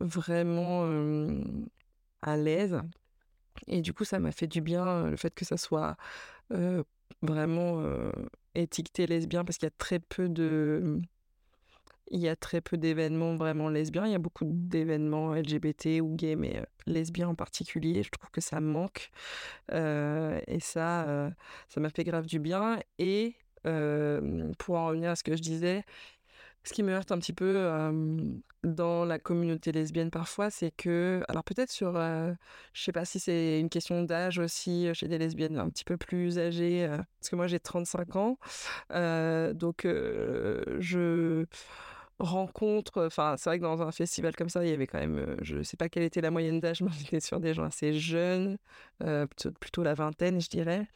vraiment 0.00 0.88
à 2.22 2.36
l'aise. 2.36 2.80
Et 3.66 3.82
du 3.82 3.92
coup, 3.92 4.04
ça 4.04 4.18
m'a 4.18 4.32
fait 4.32 4.46
du 4.46 4.60
bien 4.60 5.10
le 5.10 5.16
fait 5.16 5.34
que 5.34 5.44
ça 5.44 5.56
soit 5.56 5.96
vraiment 7.22 7.82
étiqueté 8.54 9.06
lesbien 9.06 9.44
parce 9.44 9.58
qu'il 9.58 9.66
y 9.66 9.72
a 9.72 9.74
très 9.78 9.98
peu 9.98 10.28
de 10.28 11.00
il 12.10 12.20
y 12.20 12.28
a 12.28 12.36
très 12.36 12.60
peu 12.60 12.76
d'événements 12.76 13.36
vraiment 13.36 13.68
lesbiens. 13.68 14.06
Il 14.06 14.12
y 14.12 14.14
a 14.14 14.18
beaucoup 14.18 14.44
d'événements 14.46 15.34
LGBT 15.34 16.00
ou 16.00 16.14
gays, 16.16 16.36
mais 16.36 16.64
lesbiens 16.86 17.28
en 17.28 17.34
particulier. 17.34 18.02
Je 18.02 18.10
trouve 18.10 18.30
que 18.30 18.40
ça 18.40 18.60
manque. 18.60 19.10
et 19.72 20.60
ça, 20.60 21.30
ça 21.68 21.80
m'a 21.80 21.90
fait 21.90 22.04
grave 22.04 22.26
du 22.26 22.38
bien. 22.38 22.78
Et 22.98 23.34
pour 23.62 24.76
en 24.76 24.86
revenir 24.86 25.10
à 25.10 25.16
ce 25.16 25.22
que 25.22 25.36
je 25.36 25.42
disais, 25.42 25.84
ce 26.68 26.74
qui 26.74 26.82
me 26.82 26.92
heurte 26.92 27.10
un 27.12 27.18
petit 27.18 27.32
peu 27.32 27.54
dans 28.62 29.04
la 29.04 29.18
communauté 29.18 29.72
lesbienne 29.72 30.10
parfois, 30.10 30.50
c'est 30.50 30.70
que, 30.70 31.22
alors 31.28 31.42
peut-être 31.42 31.70
sur, 31.70 31.94
je 31.94 32.82
sais 32.82 32.92
pas 32.92 33.04
si 33.04 33.18
c'est 33.18 33.58
une 33.58 33.70
question 33.70 34.02
d'âge 34.02 34.38
aussi 34.38 34.88
chez 34.92 35.08
des 35.08 35.16
lesbiennes 35.16 35.58
un 35.58 35.70
petit 35.70 35.84
peu 35.84 35.96
plus 35.96 36.38
âgées, 36.38 36.86
parce 36.88 37.30
que 37.30 37.36
moi 37.36 37.46
j'ai 37.46 37.58
35 37.58 38.16
ans, 38.16 38.38
donc 39.54 39.84
je 39.84 41.44
rencontre, 42.18 43.06
enfin 43.06 43.36
c'est 43.38 43.48
vrai 43.48 43.58
que 43.58 43.64
dans 43.64 43.80
un 43.80 43.92
festival 43.92 44.34
comme 44.36 44.48
ça, 44.48 44.64
il 44.64 44.70
y 44.70 44.74
avait 44.74 44.88
quand 44.88 44.98
même, 44.98 45.36
je 45.40 45.62
sais 45.62 45.76
pas 45.76 45.88
quelle 45.88 46.02
était 46.02 46.20
la 46.20 46.30
moyenne 46.30 46.60
d'âge, 46.60 46.82
mais 46.82 46.90
j'étais 46.98 47.20
sur 47.20 47.40
des 47.40 47.54
gens 47.54 47.64
assez 47.64 47.94
jeunes, 47.94 48.58
plutôt, 49.60 49.82
la 49.82 49.94
vingtaine 49.94 50.40
je 50.40 50.48
dirais. 50.48 50.86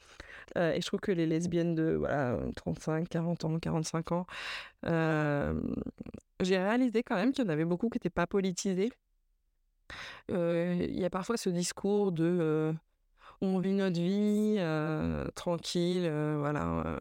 Et 0.57 0.81
je 0.81 0.87
trouve 0.87 1.01
que 1.01 1.13
les 1.13 1.27
lesbiennes 1.27 1.75
de 1.75 1.95
voilà, 1.95 2.39
35, 2.57 3.09
40 3.09 3.45
ans, 3.45 3.59
45 3.59 4.13
ans, 4.13 4.27
j'ai 6.41 6.59
réalisé 6.59 7.03
quand 7.03 7.17
même 7.17 7.33
qu'il 7.33 7.45
y 7.45 7.47
en 7.47 7.51
avait 7.51 7.65
beaucoup 7.65 7.89
qui 7.89 7.97
n'étaient 7.97 8.11
pas 8.11 8.27
politisés. 8.27 8.93
Il 10.29 10.99
y 10.99 11.05
a 11.05 11.11
parfois 11.11 11.37
ce 11.37 11.51
discours 11.51 12.13
de 12.13 12.75
on 13.41 13.59
vit 13.59 13.73
notre 13.73 14.01
vie 14.01 14.59
tranquille, 15.35 16.11
voilà 16.39 16.99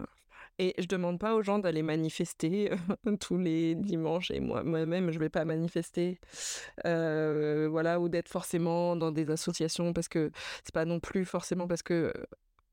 et 0.61 0.75
je 0.77 0.85
demande 0.85 1.19
pas 1.19 1.33
aux 1.33 1.41
gens 1.41 1.59
d'aller 1.59 1.81
manifester 1.81 2.71
tous 3.19 3.37
les 3.37 3.75
dimanches 3.75 4.31
et 4.31 4.39
moi 4.39 4.63
moi-même 4.63 5.11
je 5.11 5.19
vais 5.19 5.29
pas 5.29 5.43
manifester 5.43 6.19
voilà 6.83 7.99
ou 7.99 8.09
d'être 8.09 8.29
forcément 8.29 8.95
dans 8.95 9.11
des 9.11 9.31
associations 9.31 9.93
parce 9.93 10.07
que 10.07 10.31
c'est 10.63 10.73
pas 10.73 10.85
non 10.85 10.99
plus 10.99 11.25
forcément 11.25 11.67
parce 11.67 11.81
que 11.83 12.13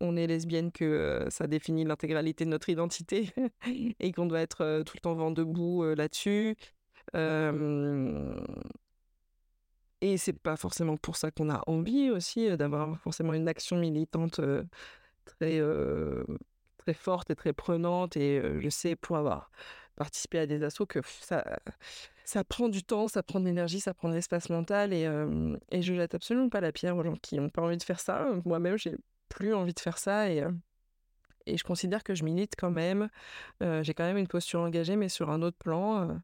on 0.01 0.17
est 0.17 0.27
lesbienne 0.27 0.73
que 0.73 1.27
ça 1.31 1.47
définit 1.47 1.85
l'intégralité 1.85 2.45
de 2.45 2.51
notre 2.51 2.69
identité 2.69 3.31
et 4.01 4.13
qu'on 4.13 4.27
doit 4.27 4.41
être 4.41 4.83
tout 4.85 4.97
le 4.97 5.01
temps 5.01 5.15
vent 5.15 5.31
debout 5.31 5.85
là-dessus. 5.95 6.57
et 10.01 10.17
c'est 10.17 10.33
pas 10.33 10.57
forcément 10.57 10.97
pour 10.97 11.17
ça 11.17 11.31
qu'on 11.31 11.51
a 11.51 11.63
envie 11.67 12.11
aussi 12.11 12.57
d'avoir 12.57 12.99
forcément 13.01 13.33
une 13.35 13.49
action 13.49 13.77
militante 13.77 14.41
très 15.25 15.61
très 16.79 16.95
forte 16.95 17.31
et 17.31 17.35
très 17.35 17.53
prenante. 17.53 18.17
Et 18.17 18.43
je 18.61 18.69
sais, 18.69 18.97
pour 18.97 19.17
avoir 19.17 19.51
participé 19.97 20.39
à 20.39 20.47
des 20.47 20.63
assauts, 20.63 20.87
que 20.87 21.01
ça, 21.21 21.45
ça 22.25 22.45
prend 22.45 22.69
du 22.69 22.83
temps, 22.85 23.09
ça 23.09 23.23
prend 23.23 23.41
de 23.41 23.47
l'énergie, 23.47 23.81
ça 23.81 23.95
prend 23.95 24.09
de 24.09 24.15
l'espace 24.15 24.49
mental. 24.51 24.93
Et, 24.93 25.11
et 25.71 25.83
je 25.83 25.95
jette 25.95 26.15
absolument 26.15 26.49
pas 26.49 26.61
la 26.61 26.73
pierre 26.73 26.97
aux 26.97 27.05
gens 27.05 27.17
qui 27.17 27.37
n'ont 27.37 27.51
pas 27.51 27.63
envie 27.63 27.77
de 27.77 27.83
faire 27.83 28.01
ça. 28.01 28.27
Moi-même, 28.45 28.79
j'ai 28.79 28.97
plus 29.29 29.55
envie 29.55 29.75
de 29.75 29.81
faire 29.81 29.99
ça. 29.99 30.31
Et, 30.31 30.45
et 31.47 31.57
je 31.57 31.65
considère 31.65 32.05
que 32.05 32.15
je 32.15 32.25
milite 32.25 32.55
quand 32.57 32.71
même. 32.71 33.09
j'ai 33.61 33.95
quand 33.95 34.05
même 34.05 34.19
une 34.19 34.29
posture 34.29 34.61
engagée, 34.61 34.97
mais 34.97 35.09
sur 35.09 35.31
un 35.31 35.43
autre 35.43 35.57
plan 35.59 36.21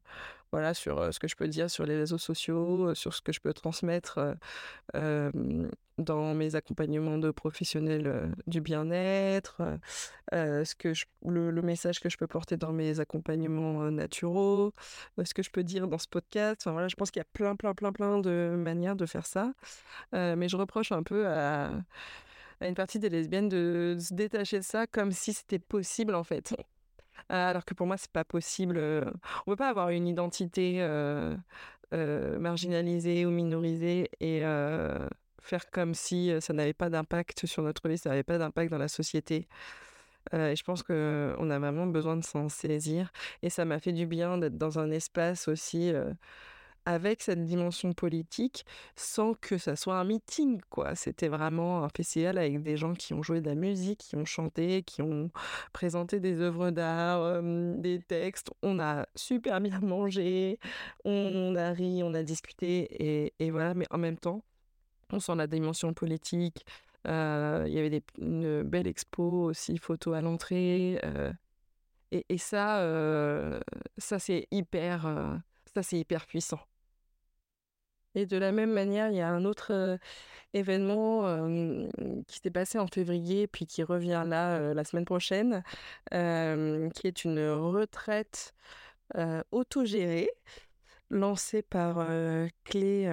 voilà, 0.55 0.73
sur 0.73 1.13
ce 1.13 1.19
que 1.19 1.27
je 1.27 1.35
peux 1.35 1.49
dire 1.49 1.69
sur 1.69 1.85
les 1.85 1.97
réseaux 1.97 2.17
sociaux, 2.17 2.95
sur 2.95 3.13
ce 3.13 3.21
que 3.21 3.33
je 3.33 3.41
peux 3.41 3.51
transmettre 3.51 4.37
dans 4.93 6.33
mes 6.33 6.55
accompagnements 6.55 7.17
de 7.17 7.29
professionnels 7.31 8.33
du 8.47 8.61
bien-être, 8.61 9.61
ce 10.31 10.75
que 10.75 10.93
le, 11.25 11.61
message 11.61 11.99
que 11.99 12.09
je 12.09 12.15
peux 12.15 12.27
porter 12.27 12.55
dans 12.55 12.71
mes 12.71 13.01
accompagnements 13.01 13.91
naturaux, 13.91 14.73
ce 15.21 15.33
que 15.33 15.43
je 15.43 15.49
peux 15.49 15.63
dire 15.63 15.89
dans 15.89 15.97
ce 15.97 16.07
podcast. 16.07 16.61
Enfin, 16.61 16.71
voilà, 16.71 16.87
je 16.87 16.95
pense 16.95 17.11
qu'il 17.11 17.19
y 17.19 17.21
a 17.21 17.27
plein, 17.33 17.57
plein, 17.57 17.73
plein, 17.73 17.91
plein 17.91 18.19
de 18.19 18.55
manières 18.57 18.95
de 18.95 19.05
faire 19.05 19.25
ça. 19.25 19.53
mais 20.13 20.47
je 20.47 20.55
reproche 20.55 20.93
un 20.93 21.03
peu 21.03 21.27
à, 21.27 21.71
à 22.61 22.67
une 22.67 22.75
partie 22.75 22.99
des 22.99 23.09
lesbiennes 23.09 23.49
de 23.49 23.97
se 23.99 24.13
détacher 24.13 24.59
de 24.59 24.63
ça 24.63 24.87
comme 24.87 25.11
si 25.11 25.33
c'était 25.33 25.59
possible 25.59 26.15
en 26.15 26.23
fait 26.23 26.55
alors 27.29 27.65
que 27.65 27.73
pour 27.73 27.87
moi, 27.87 27.97
c'est 27.97 28.11
pas 28.11 28.23
possible. 28.23 28.79
On 29.45 29.51
peut 29.51 29.55
pas 29.55 29.69
avoir 29.69 29.89
une 29.89 30.07
identité 30.07 30.85
marginalisée 31.91 33.25
ou 33.25 33.31
minorisée 33.31 34.09
et 34.19 34.41
faire 35.41 35.69
comme 35.71 35.93
si 35.93 36.31
ça 36.39 36.53
n'avait 36.53 36.73
pas 36.73 36.89
d'impact 36.89 37.45
sur 37.45 37.63
notre 37.63 37.87
vie, 37.87 37.97
ça 37.97 38.09
n'avait 38.09 38.23
pas 38.23 38.37
d'impact 38.37 38.71
dans 38.71 38.77
la 38.77 38.87
société. 38.87 39.47
et 40.33 40.55
je 40.55 40.63
pense 40.63 40.83
qu'on 40.83 41.49
a 41.49 41.59
vraiment 41.59 41.87
besoin 41.87 42.17
de 42.17 42.23
s'en 42.23 42.49
saisir. 42.49 43.11
Et 43.41 43.49
ça 43.49 43.65
m'a 43.65 43.79
fait 43.79 43.93
du 43.93 44.05
bien 44.05 44.37
d'être 44.37 44.57
dans 44.57 44.79
un 44.79 44.91
espace 44.91 45.47
aussi 45.47 45.93
avec 46.85 47.21
cette 47.21 47.43
dimension 47.43 47.93
politique 47.93 48.65
sans 48.95 49.33
que 49.33 49.57
ça 49.57 49.75
soit 49.75 49.97
un 49.97 50.03
meeting 50.03 50.61
quoi. 50.69 50.95
C'était 50.95 51.27
vraiment 51.27 51.83
un 51.83 51.89
festival 51.89 52.37
avec 52.37 52.61
des 52.61 52.77
gens 52.77 52.93
qui 52.93 53.13
ont 53.13 53.23
joué 53.23 53.41
de 53.41 53.49
la 53.49 53.55
musique, 53.55 53.99
qui 53.99 54.15
ont 54.15 54.25
chanté, 54.25 54.83
qui 54.83 55.01
ont 55.01 55.31
présenté 55.73 56.19
des 56.19 56.39
œuvres 56.39 56.69
d'art, 56.71 57.41
des 57.41 57.99
textes. 57.99 58.51
On 58.61 58.79
a 58.79 59.07
super 59.15 59.59
bien 59.61 59.79
mangé, 59.81 60.59
on, 61.03 61.55
a 61.55 61.71
ri, 61.71 62.03
on 62.03 62.13
a 62.13 62.23
discuté 62.23 63.33
et, 63.39 63.51
voilà. 63.51 63.73
Mais 63.73 63.87
en 63.89 63.97
même 63.97 64.17
temps, 64.17 64.43
on 65.11 65.19
sent 65.19 65.35
la 65.35 65.47
dimension 65.47 65.93
politique. 65.93 66.65
Il 67.05 67.11
y 67.11 67.79
avait 67.79 68.01
une 68.17 68.63
belle 68.63 68.87
expo 68.87 69.23
aussi, 69.45 69.77
photo 69.77 70.13
à 70.13 70.21
l'entrée. 70.21 70.99
et, 72.11 72.25
et, 72.29 72.37
ça, 72.37 72.79
ça 73.97 74.19
c'est 74.19 74.47
hyper, 74.51 75.41
ça 75.73 75.83
c'est 75.83 75.99
hyper 75.99 76.25
puissant. 76.25 76.59
Et 78.15 78.25
de 78.25 78.37
la 78.37 78.51
même 78.51 78.71
manière, 78.71 79.09
il 79.09 79.17
y 79.17 79.21
a 79.21 79.29
un 79.29 79.45
autre 79.45 79.99
événement 80.53 81.47
qui 82.27 82.39
s'est 82.39 82.49
passé 82.49 82.79
en 82.79 82.87
février, 82.87 83.47
puis 83.47 83.65
qui 83.65 83.83
revient 83.83 84.23
là 84.25 84.73
la 84.73 84.83
semaine 84.83 85.05
prochaine, 85.05 85.63
qui 86.09 87.07
est 87.07 87.25
une 87.25 87.49
retraite 87.49 88.53
autogérée 89.51 90.29
lancé 91.09 91.61
par 91.61 92.07
Clé, 92.63 93.07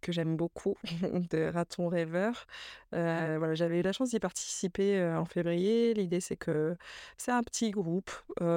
que 0.00 0.12
j'aime 0.12 0.36
beaucoup, 0.36 0.76
de 1.30 1.50
Raton 1.52 1.88
Rêveur. 1.88 2.46
voilà, 2.92 3.54
j'avais 3.54 3.80
eu 3.80 3.82
la 3.82 3.92
chance 3.92 4.10
d'y 4.10 4.20
participer 4.20 5.02
en 5.04 5.24
février. 5.24 5.94
L'idée, 5.94 6.20
c'est 6.20 6.36
que 6.36 6.76
c'est 7.16 7.32
un 7.32 7.42
petit 7.42 7.70
groupe, 7.70 8.10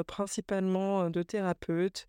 principalement 0.07 1.09
de 1.09 1.23
thérapeutes. 1.23 2.07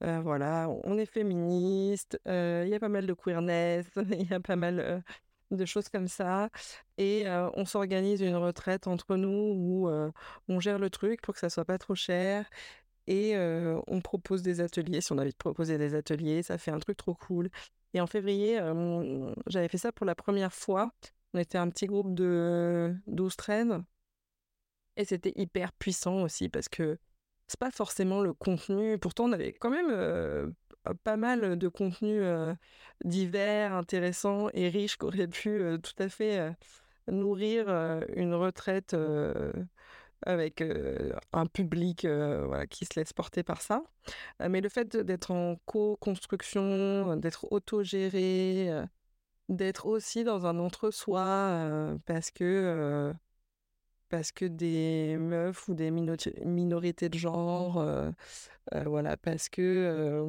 voilà, 0.00 0.68
on 0.84 0.98
est 0.98 1.06
féministe, 1.06 2.20
il 2.26 2.68
y 2.68 2.74
a 2.74 2.80
pas 2.80 2.88
mal 2.88 3.06
de 3.06 3.14
queerness, 3.14 3.86
il 4.10 4.28
y 4.30 4.34
a 4.34 4.40
pas 4.40 4.56
mal 4.56 5.02
de 5.50 5.64
choses 5.64 5.88
comme 5.88 6.08
ça. 6.08 6.50
Et 6.98 7.24
on 7.54 7.64
s'organise 7.64 8.20
une 8.20 8.36
retraite 8.36 8.86
entre 8.86 9.16
nous 9.16 9.54
où 9.56 9.90
on 10.48 10.60
gère 10.60 10.78
le 10.78 10.90
truc 10.90 11.22
pour 11.22 11.34
que 11.34 11.40
ça 11.40 11.50
soit 11.50 11.64
pas 11.64 11.78
trop 11.78 11.94
cher 11.94 12.46
et 13.06 13.36
on 13.86 14.00
propose 14.00 14.42
des 14.42 14.60
ateliers. 14.60 15.00
Si 15.00 15.12
on 15.12 15.18
a 15.18 15.22
envie 15.22 15.32
de 15.32 15.36
proposer 15.36 15.78
des 15.78 15.94
ateliers, 15.94 16.42
ça 16.42 16.58
fait 16.58 16.70
un 16.70 16.78
truc 16.78 16.96
trop 16.96 17.14
cool. 17.14 17.50
Et 17.92 18.00
en 18.00 18.06
février, 18.06 18.60
j'avais 19.46 19.68
fait 19.68 19.78
ça 19.78 19.92
pour 19.92 20.06
la 20.06 20.14
première 20.14 20.52
fois. 20.52 20.90
On 21.32 21.38
était 21.38 21.58
un 21.58 21.68
petit 21.68 21.86
groupe 21.86 22.14
de 22.14 22.94
12-13 23.08 23.82
et 24.96 25.04
c'était 25.04 25.32
hyper 25.36 25.72
puissant 25.72 26.22
aussi 26.22 26.48
parce 26.48 26.68
que 26.68 26.98
c'est 27.48 27.58
pas 27.58 27.70
forcément 27.70 28.20
le 28.20 28.32
contenu. 28.32 28.98
Pourtant, 28.98 29.24
on 29.24 29.32
avait 29.32 29.52
quand 29.52 29.70
même 29.70 30.54
pas 31.02 31.16
mal 31.16 31.58
de 31.58 31.68
contenus 31.68 32.24
divers, 33.04 33.74
intéressants 33.74 34.48
et 34.54 34.68
riches 34.68 34.96
qui 34.96 35.04
auraient 35.04 35.28
pu 35.28 35.60
tout 35.82 36.02
à 36.02 36.08
fait 36.08 36.54
nourrir 37.08 37.68
une 38.16 38.34
retraite 38.34 38.96
avec 40.24 40.62
un 41.32 41.46
public 41.46 42.06
qui 42.70 42.84
se 42.84 42.98
laisse 42.98 43.12
porter 43.12 43.42
par 43.42 43.60
ça. 43.62 43.82
mais 44.48 44.60
le 44.60 44.68
fait 44.68 44.96
d'être 44.96 45.30
en 45.30 45.56
co-construction, 45.66 47.16
d'être 47.16 47.52
autogéré, 47.52 48.70
d'être 49.48 49.86
aussi 49.86 50.24
dans 50.24 50.46
un 50.46 50.58
entre-soi, 50.58 51.96
parce 52.06 52.30
que 52.30 53.12
parce 54.08 54.32
que 54.32 54.44
des 54.44 55.16
meufs 55.18 55.68
ou 55.68 55.74
des 55.74 55.90
minorités 55.90 57.08
de 57.08 57.18
genre, 57.18 57.84
voilà, 58.86 59.16
parce 59.16 59.48
que 59.48 60.26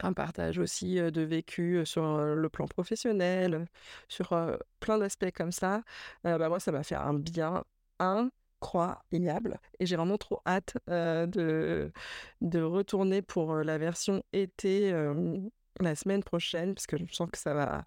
un 0.00 0.12
partage 0.12 0.58
aussi 0.58 0.96
de 0.96 1.22
vécu 1.22 1.82
sur 1.86 2.18
le 2.18 2.48
plan 2.48 2.66
professionnel, 2.66 3.66
sur 4.08 4.34
plein 4.80 4.98
d'aspects 4.98 5.30
comme 5.34 5.52
ça, 5.52 5.82
bah 6.24 6.48
moi 6.48 6.58
ça 6.60 6.72
m'a 6.72 6.82
fait 6.82 6.96
un 6.96 7.14
bien 7.14 7.64
un 8.00 8.30
incroyable. 8.60 9.60
Et 9.78 9.86
j'ai 9.86 9.96
vraiment 9.96 10.18
trop 10.18 10.40
hâte 10.46 10.76
de, 10.88 11.92
de 12.40 12.60
retourner 12.62 13.22
pour 13.22 13.54
la 13.56 13.78
version 13.78 14.22
été 14.32 14.92
la 15.80 15.94
semaine 15.94 16.22
prochaine, 16.22 16.74
parce 16.74 16.86
que 16.86 16.96
je 16.96 17.12
sens 17.12 17.30
que 17.30 17.38
ça 17.38 17.54
va 17.54 17.84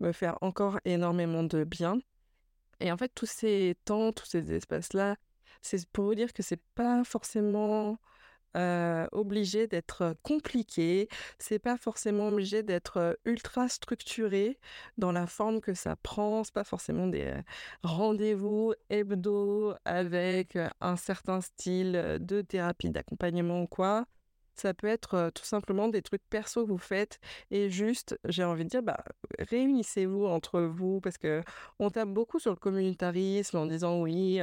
me 0.00 0.12
faire 0.12 0.38
encore 0.40 0.78
énormément 0.84 1.42
de 1.42 1.64
bien. 1.64 1.98
Et 2.80 2.92
en 2.92 2.96
fait, 2.96 3.10
tous 3.14 3.26
ces 3.26 3.76
temps, 3.84 4.12
tous 4.12 4.26
ces 4.26 4.52
espaces-là, 4.52 5.16
c'est 5.62 5.84
pour 5.88 6.04
vous 6.04 6.14
dire 6.14 6.32
que 6.32 6.42
c'est 6.42 6.62
pas 6.74 7.02
forcément 7.04 7.98
obligé 9.12 9.66
d'être 9.66 10.14
compliqué, 10.22 11.08
c'est 11.38 11.58
pas 11.58 11.76
forcément 11.76 12.28
obligé 12.28 12.62
d'être 12.62 13.18
ultra 13.24 13.68
structuré 13.68 14.58
dans 14.96 15.12
la 15.12 15.26
forme 15.26 15.60
que 15.60 15.74
ça 15.74 15.96
prend, 15.96 16.44
c'est 16.44 16.54
pas 16.54 16.64
forcément 16.64 17.06
des 17.06 17.34
rendez-vous 17.82 18.74
hebdo 18.90 19.74
avec 19.84 20.58
un 20.80 20.96
certain 20.96 21.40
style 21.40 22.18
de 22.20 22.42
thérapie, 22.42 22.90
d'accompagnement 22.90 23.62
ou 23.62 23.66
quoi. 23.66 24.06
Ça 24.54 24.74
peut 24.74 24.88
être 24.88 25.30
tout 25.36 25.44
simplement 25.44 25.86
des 25.88 26.02
trucs 26.02 26.28
perso 26.28 26.66
que 26.66 26.72
vous 26.72 26.78
faites 26.78 27.20
et 27.52 27.70
juste, 27.70 28.18
j'ai 28.24 28.42
envie 28.42 28.64
de 28.64 28.68
dire, 28.70 28.82
bah, 28.82 29.04
réunissez-vous 29.38 30.26
entre 30.26 30.60
vous 30.62 31.00
parce 31.00 31.16
que 31.16 31.42
on 31.78 31.90
tape 31.90 32.08
beaucoup 32.08 32.40
sur 32.40 32.50
le 32.50 32.56
communautarisme 32.56 33.56
en 33.56 33.66
disant 33.66 34.00
oui, 34.02 34.40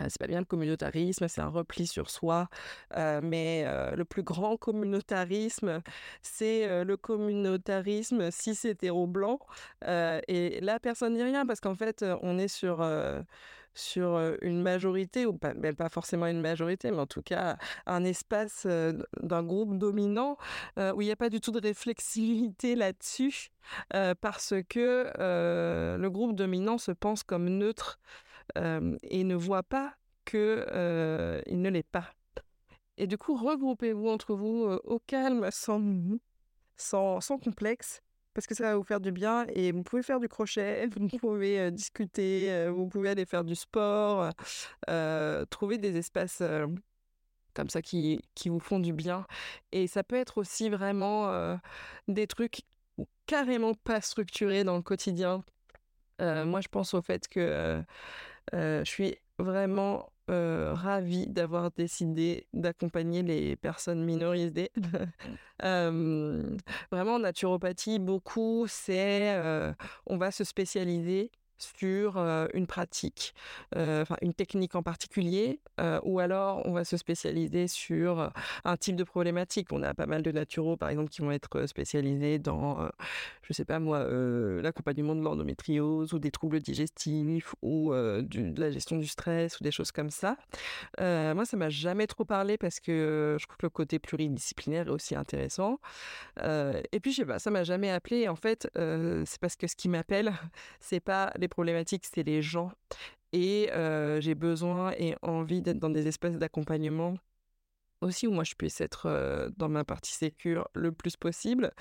c'est 0.00 0.18
pas 0.18 0.26
bien 0.26 0.40
le 0.40 0.44
communautarisme, 0.44 1.28
c'est 1.28 1.40
un 1.40 1.48
repli 1.48 1.86
sur 1.86 2.10
soi, 2.10 2.48
mais 2.96 3.64
le 3.96 4.04
plus 4.04 4.22
grand 4.22 4.56
communautarisme, 4.56 5.82
c'est 6.22 6.84
le 6.84 6.96
communautarisme 6.96 8.30
cis 8.30 8.58
hétéro 8.64 9.06
blanc. 9.06 9.38
et 9.86 10.60
là, 10.60 10.78
personne 10.80 11.14
dit 11.14 11.22
rien 11.22 11.46
parce 11.46 11.60
qu'en 11.60 11.74
fait, 11.74 12.04
on 12.22 12.38
est 12.38 12.48
sur 12.48 12.84
sur 13.76 14.36
une 14.42 14.62
majorité, 14.62 15.26
ou 15.26 15.32
pas, 15.32 15.52
ben, 15.52 15.74
pas 15.74 15.88
forcément 15.88 16.26
une 16.26 16.40
majorité, 16.40 16.90
mais 16.92 16.98
en 16.98 17.06
tout 17.06 17.22
cas 17.22 17.56
un 17.86 18.04
espace 18.04 18.66
d'un 18.66 19.42
groupe 19.42 19.78
dominant 19.78 20.36
où 20.76 21.02
il 21.02 21.06
n'y 21.06 21.12
a 21.12 21.16
pas 21.16 21.30
du 21.30 21.40
tout 21.40 21.50
de 21.50 21.60
réflexivité 21.60 22.76
là-dessus, 22.76 23.50
parce 24.20 24.54
que 24.68 25.10
le 25.98 26.08
groupe 26.08 26.34
dominant 26.36 26.78
se 26.78 26.92
pense 26.92 27.22
comme 27.22 27.48
neutre 27.48 27.98
et 28.56 29.24
ne 29.24 29.34
voit 29.34 29.62
pas 29.62 29.94
qu'il 30.24 30.40
ne 30.40 31.68
l'est 31.68 31.88
pas. 31.88 32.12
Et 32.96 33.06
du 33.06 33.18
coup, 33.18 33.36
regroupez-vous 33.36 34.08
entre 34.08 34.34
vous 34.34 34.78
au 34.84 34.98
calme, 35.00 35.48
sans, 35.50 35.90
sans, 36.76 37.38
complexe, 37.38 38.00
parce 38.34 38.46
que 38.46 38.54
ça 38.54 38.64
va 38.64 38.76
vous 38.76 38.84
faire 38.84 39.00
du 39.00 39.12
bien 39.12 39.46
et 39.48 39.72
vous 39.72 39.82
pouvez 39.82 40.02
faire 40.02 40.20
du 40.20 40.28
crochet, 40.28 40.86
vous 40.96 41.08
pouvez 41.18 41.70
discuter, 41.70 42.68
vous 42.68 42.86
pouvez 42.86 43.10
aller 43.10 43.26
faire 43.26 43.44
du 43.44 43.54
sport, 43.54 44.30
trouver 45.50 45.78
des 45.78 45.96
espaces 45.96 46.42
comme 47.54 47.70
ça 47.70 47.82
qui, 47.82 48.20
qui 48.34 48.48
vous 48.48 48.60
font 48.60 48.80
du 48.80 48.92
bien. 48.92 49.26
Et 49.72 49.86
ça 49.86 50.02
peut 50.02 50.16
être 50.16 50.38
aussi 50.38 50.68
vraiment 50.68 51.58
des 52.06 52.26
trucs 52.26 52.62
carrément 53.26 53.74
pas 53.74 54.00
structurés 54.00 54.64
dans 54.64 54.76
le 54.76 54.82
quotidien. 54.82 55.42
moi, 56.20 56.60
je 56.60 56.68
pense 56.68 56.94
au 56.94 57.02
fait 57.02 57.26
que 57.26 57.82
je 58.52 58.82
suis 58.84 59.16
vraiment 59.38 60.10
ravie 60.28 61.26
d'avoir 61.26 61.70
décidé 61.72 62.46
d'accompagner 62.52 63.22
les 63.22 63.56
personnes 63.56 64.04
minorisées. 64.04 64.70
vraiment, 65.60 67.14
en 67.14 67.18
naturopathie, 67.18 67.98
beaucoup, 67.98 68.66
c'est 68.68 69.40
on 70.06 70.16
va 70.16 70.30
se 70.30 70.44
spécialiser 70.44 71.30
sur 71.58 72.16
une 72.54 72.66
pratique, 72.66 73.34
enfin 73.74 74.16
une 74.20 74.34
technique 74.34 74.74
en 74.74 74.82
particulier, 74.82 75.60
ou 76.02 76.18
alors 76.18 76.62
on 76.66 76.72
va 76.72 76.84
se 76.84 76.96
spécialiser 76.96 77.68
sur 77.68 78.32
un 78.64 78.76
type 78.76 78.96
de 78.96 79.04
problématique. 79.04 79.72
On 79.72 79.82
a 79.82 79.94
pas 79.94 80.06
mal 80.06 80.22
de 80.22 80.32
naturaux, 80.32 80.76
par 80.76 80.88
exemple, 80.88 81.10
qui 81.10 81.22
vont 81.22 81.30
être 81.30 81.66
spécialisés 81.66 82.38
dans, 82.38 82.88
je 83.42 83.52
sais 83.52 83.64
pas 83.64 83.78
moi, 83.78 84.06
l'accompagnement 84.62 85.14
de 85.14 85.22
l'endométriose 85.22 86.12
ou 86.12 86.18
des 86.18 86.30
troubles 86.30 86.60
digestifs 86.60 87.54
ou 87.62 87.92
de 87.92 88.60
la 88.60 88.70
gestion 88.70 88.98
du 88.98 89.06
stress 89.06 89.60
ou 89.60 89.64
des 89.64 89.70
choses 89.70 89.92
comme 89.92 90.10
ça. 90.10 90.36
moi, 90.98 91.44
ça 91.44 91.56
m'a 91.56 91.70
jamais 91.70 92.06
trop 92.06 92.24
parlé 92.24 92.58
parce 92.58 92.80
que 92.80 93.36
je 93.38 93.46
trouve 93.46 93.56
que 93.56 93.66
le 93.66 93.70
côté 93.70 93.98
pluridisciplinaire 93.98 94.88
est 94.88 94.90
aussi 94.90 95.14
intéressant. 95.14 95.80
et 96.38 97.00
puis, 97.00 97.12
je 97.12 97.16
sais 97.18 97.26
pas, 97.26 97.38
ça 97.38 97.50
m'a 97.50 97.64
jamais 97.64 97.90
appelé. 97.90 98.28
En 98.28 98.36
fait, 98.36 98.68
c'est 98.74 99.40
parce 99.40 99.56
que 99.56 99.66
ce 99.66 99.76
qui 99.76 99.88
m'appelle, 99.88 100.32
c'est 100.80 101.00
pas 101.00 101.32
les 101.36 101.48
problématiques, 101.54 102.04
c'est 102.12 102.24
les 102.24 102.42
gens. 102.42 102.72
Et 103.32 103.70
j'ai 104.20 104.34
besoin 104.34 104.92
et 104.98 105.14
envie 105.22 105.62
d'être 105.62 105.78
dans 105.78 105.90
des 105.90 106.06
espaces 106.08 106.36
d'accompagnement 106.36 107.16
aussi 108.00 108.26
où 108.26 108.32
moi 108.32 108.44
je 108.44 108.54
puisse 108.54 108.80
être 108.82 109.50
dans 109.56 109.68
ma 109.68 109.82
partie 109.84 110.12
sécure 110.12 110.68
le 110.74 110.92
plus 110.92 111.16
possible. 111.16 111.72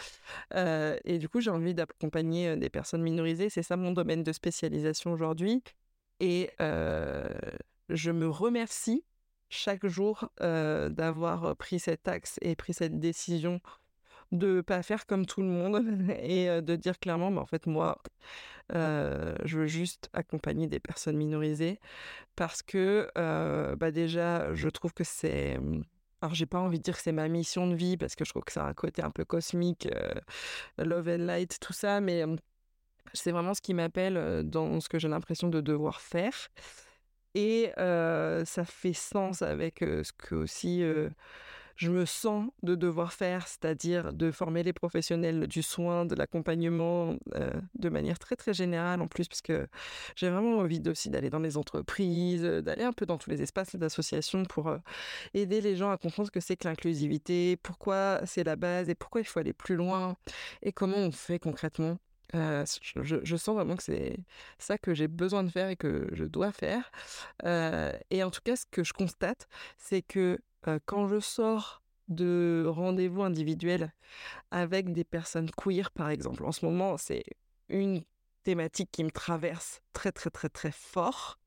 et 0.56 1.18
du 1.20 1.28
coup, 1.28 1.42
j'ai 1.42 1.50
envie 1.50 1.74
d'accompagner 1.74 2.56
des 2.56 2.70
personnes 2.70 3.02
minorisées. 3.02 3.50
C'est 3.50 3.64
ça 3.64 3.76
mon 3.76 3.92
domaine 3.92 4.24
de 4.24 4.32
spécialisation 4.32 5.12
aujourd'hui. 5.12 5.62
Et 6.20 6.50
je 6.60 8.12
me 8.12 8.30
remercie 8.30 9.04
chaque 9.50 9.86
jour 9.86 10.30
d'avoir 10.40 11.56
pris 11.58 11.80
cet 11.80 12.08
axe 12.08 12.40
et 12.42 12.56
pris 12.56 12.74
cette 12.74 13.00
décision 13.00 13.60
de 14.34 14.62
pas 14.62 14.82
faire 14.84 15.06
comme 15.06 15.26
tout 15.26 15.42
le 15.42 15.48
monde 15.48 15.82
et 16.20 16.62
de 16.62 16.76
dire 16.76 17.00
clairement, 17.00 17.32
mais 17.32 17.40
en 17.40 17.46
fait, 17.46 17.68
moi, 17.68 18.02
je 18.72 19.58
veux 19.58 19.68
juste 19.68 20.10
accompagner 20.14 20.68
des 20.68 20.80
personnes 20.80 21.18
minorisées 21.18 21.80
parce 22.36 22.62
que, 22.64 23.10
bah 23.76 23.92
déjà, 23.92 24.54
je 24.54 24.70
trouve 24.70 24.94
que 24.94 25.04
c'est. 25.04 25.58
Mmh, 25.60 25.84
alors, 26.22 26.36
j'ai 26.36 26.46
pas 26.46 26.60
envie 26.60 26.78
de 26.78 26.84
dire 26.84 26.96
que 26.96 27.02
c'est 27.02 27.12
ma 27.12 27.28
mission 27.28 27.68
de 27.68 27.76
vie 27.76 27.98
parce 27.98 28.16
que 28.16 28.24
je 28.24 28.30
trouve 28.30 28.44
que 28.44 28.54
c'est 28.54 28.62
un 28.62 28.74
côté 28.74 29.04
un 29.04 29.12
peu 29.12 29.26
cosmique, 29.26 29.88
love 30.78 31.10
and 31.10 31.26
light, 31.26 31.60
tout 31.60 31.74
ça, 31.74 32.02
mais 32.02 32.26
mmh, 32.26 32.38
c'est 33.14 33.32
vraiment 33.32 33.54
ce 33.54 33.62
qui 33.62 33.74
m'appelle 33.74 34.44
dans 34.46 34.80
ce 34.80 34.90
que 34.90 35.00
j'ai 35.00 35.10
l'impression 35.10 35.50
de 35.50 35.62
devoir 35.62 36.02
faire. 36.02 36.34
Et 37.36 37.72
ça 37.78 38.66
fait 38.66 38.94
sens 38.94 39.44
avec 39.44 39.80
ce 39.80 40.12
que 40.14 40.36
aussi 40.36 40.84
je 41.76 41.90
me 41.90 42.06
sens 42.06 42.50
de 42.62 42.76
devoir 42.76 43.14
faire, 43.14 43.48
c'est-à-dire 43.48 44.14
de 44.14 44.32
former 44.32 44.64
les 44.64 44.74
professionnels 44.74 45.48
du 45.48 45.64
soin, 45.64 46.06
de 46.06 46.16
l'accompagnement 46.16 47.16
euh, 47.36 47.52
de 47.76 47.90
manière 47.90 48.20
très 48.20 48.36
très 48.36 48.54
générale 48.54 49.02
en 49.02 49.08
plus, 49.08 49.28
puisque 49.28 49.54
j'ai 50.16 50.30
vraiment 50.30 50.60
envie 50.60 50.82
aussi 50.88 51.10
d'aller 51.10 51.30
dans 51.30 51.40
les 51.40 51.58
entreprises, 51.58 52.46
euh, 52.46 52.62
d'aller 52.62 52.84
un 52.84 52.94
peu 52.94 53.06
dans 53.06 53.18
tous 53.18 53.30
les 53.30 53.42
espaces 53.42 53.76
d'association 53.76 54.46
pour 54.46 54.68
euh, 54.68 54.78
aider 55.34 55.62
les 55.62 55.76
gens 55.76 55.92
à 55.92 55.98
comprendre 55.98 56.28
ce 56.28 56.32
que 56.32 56.40
c'est 56.40 56.56
que 56.58 56.68
l'inclusivité, 56.68 57.58
pourquoi 57.58 58.22
c'est 58.26 58.44
la 58.44 58.56
base 58.56 58.90
et 58.90 58.96
pourquoi 58.96 59.22
il 59.22 59.26
faut 59.26 59.40
aller 59.40 59.54
plus 59.54 59.76
loin 59.76 60.16
et 60.62 60.72
comment 60.72 60.98
on 60.98 61.12
fait 61.12 61.40
concrètement. 61.40 61.98
je, 62.34 63.36
sens 63.36 63.56
vraiment 63.56 63.76
que 63.76 63.84
c'est 63.84 64.18
ça 64.58 64.78
que 64.78 64.94
j'ai 64.94 65.08
besoin 65.08 65.44
de 65.44 65.50
faire 65.50 65.70
et 65.70 65.76
que 65.76 66.08
je 66.14 66.26
dois 66.26 66.52
faire. 66.52 66.92
et 67.44 68.24
en 68.24 68.32
tout 68.32 68.42
cas, 68.44 68.56
ce 68.56 68.66
que 68.70 68.84
je 68.84 68.94
constate, 68.94 69.48
c'est 69.78 70.02
que 70.02 70.40
quand 70.86 71.08
je 71.08 71.20
sors 71.20 71.84
de 72.08 72.66
rendez-vous 72.68 73.24
individuels 73.24 73.94
avec 74.52 74.92
des 74.94 75.04
personnes 75.04 75.50
queer, 75.52 75.92
par 75.92 76.10
exemple, 76.10 76.46
en 76.46 76.52
ce 76.52 76.66
moment, 76.66 76.98
c'est 76.98 77.24
une 77.70 78.04
thématique 78.44 78.90
qui 78.92 79.04
me 79.04 79.12
traverse 79.12 79.82
très, 79.94 80.12
très, 80.12 80.30
très, 80.30 80.50
très 80.50 80.72
fort. 80.72 81.40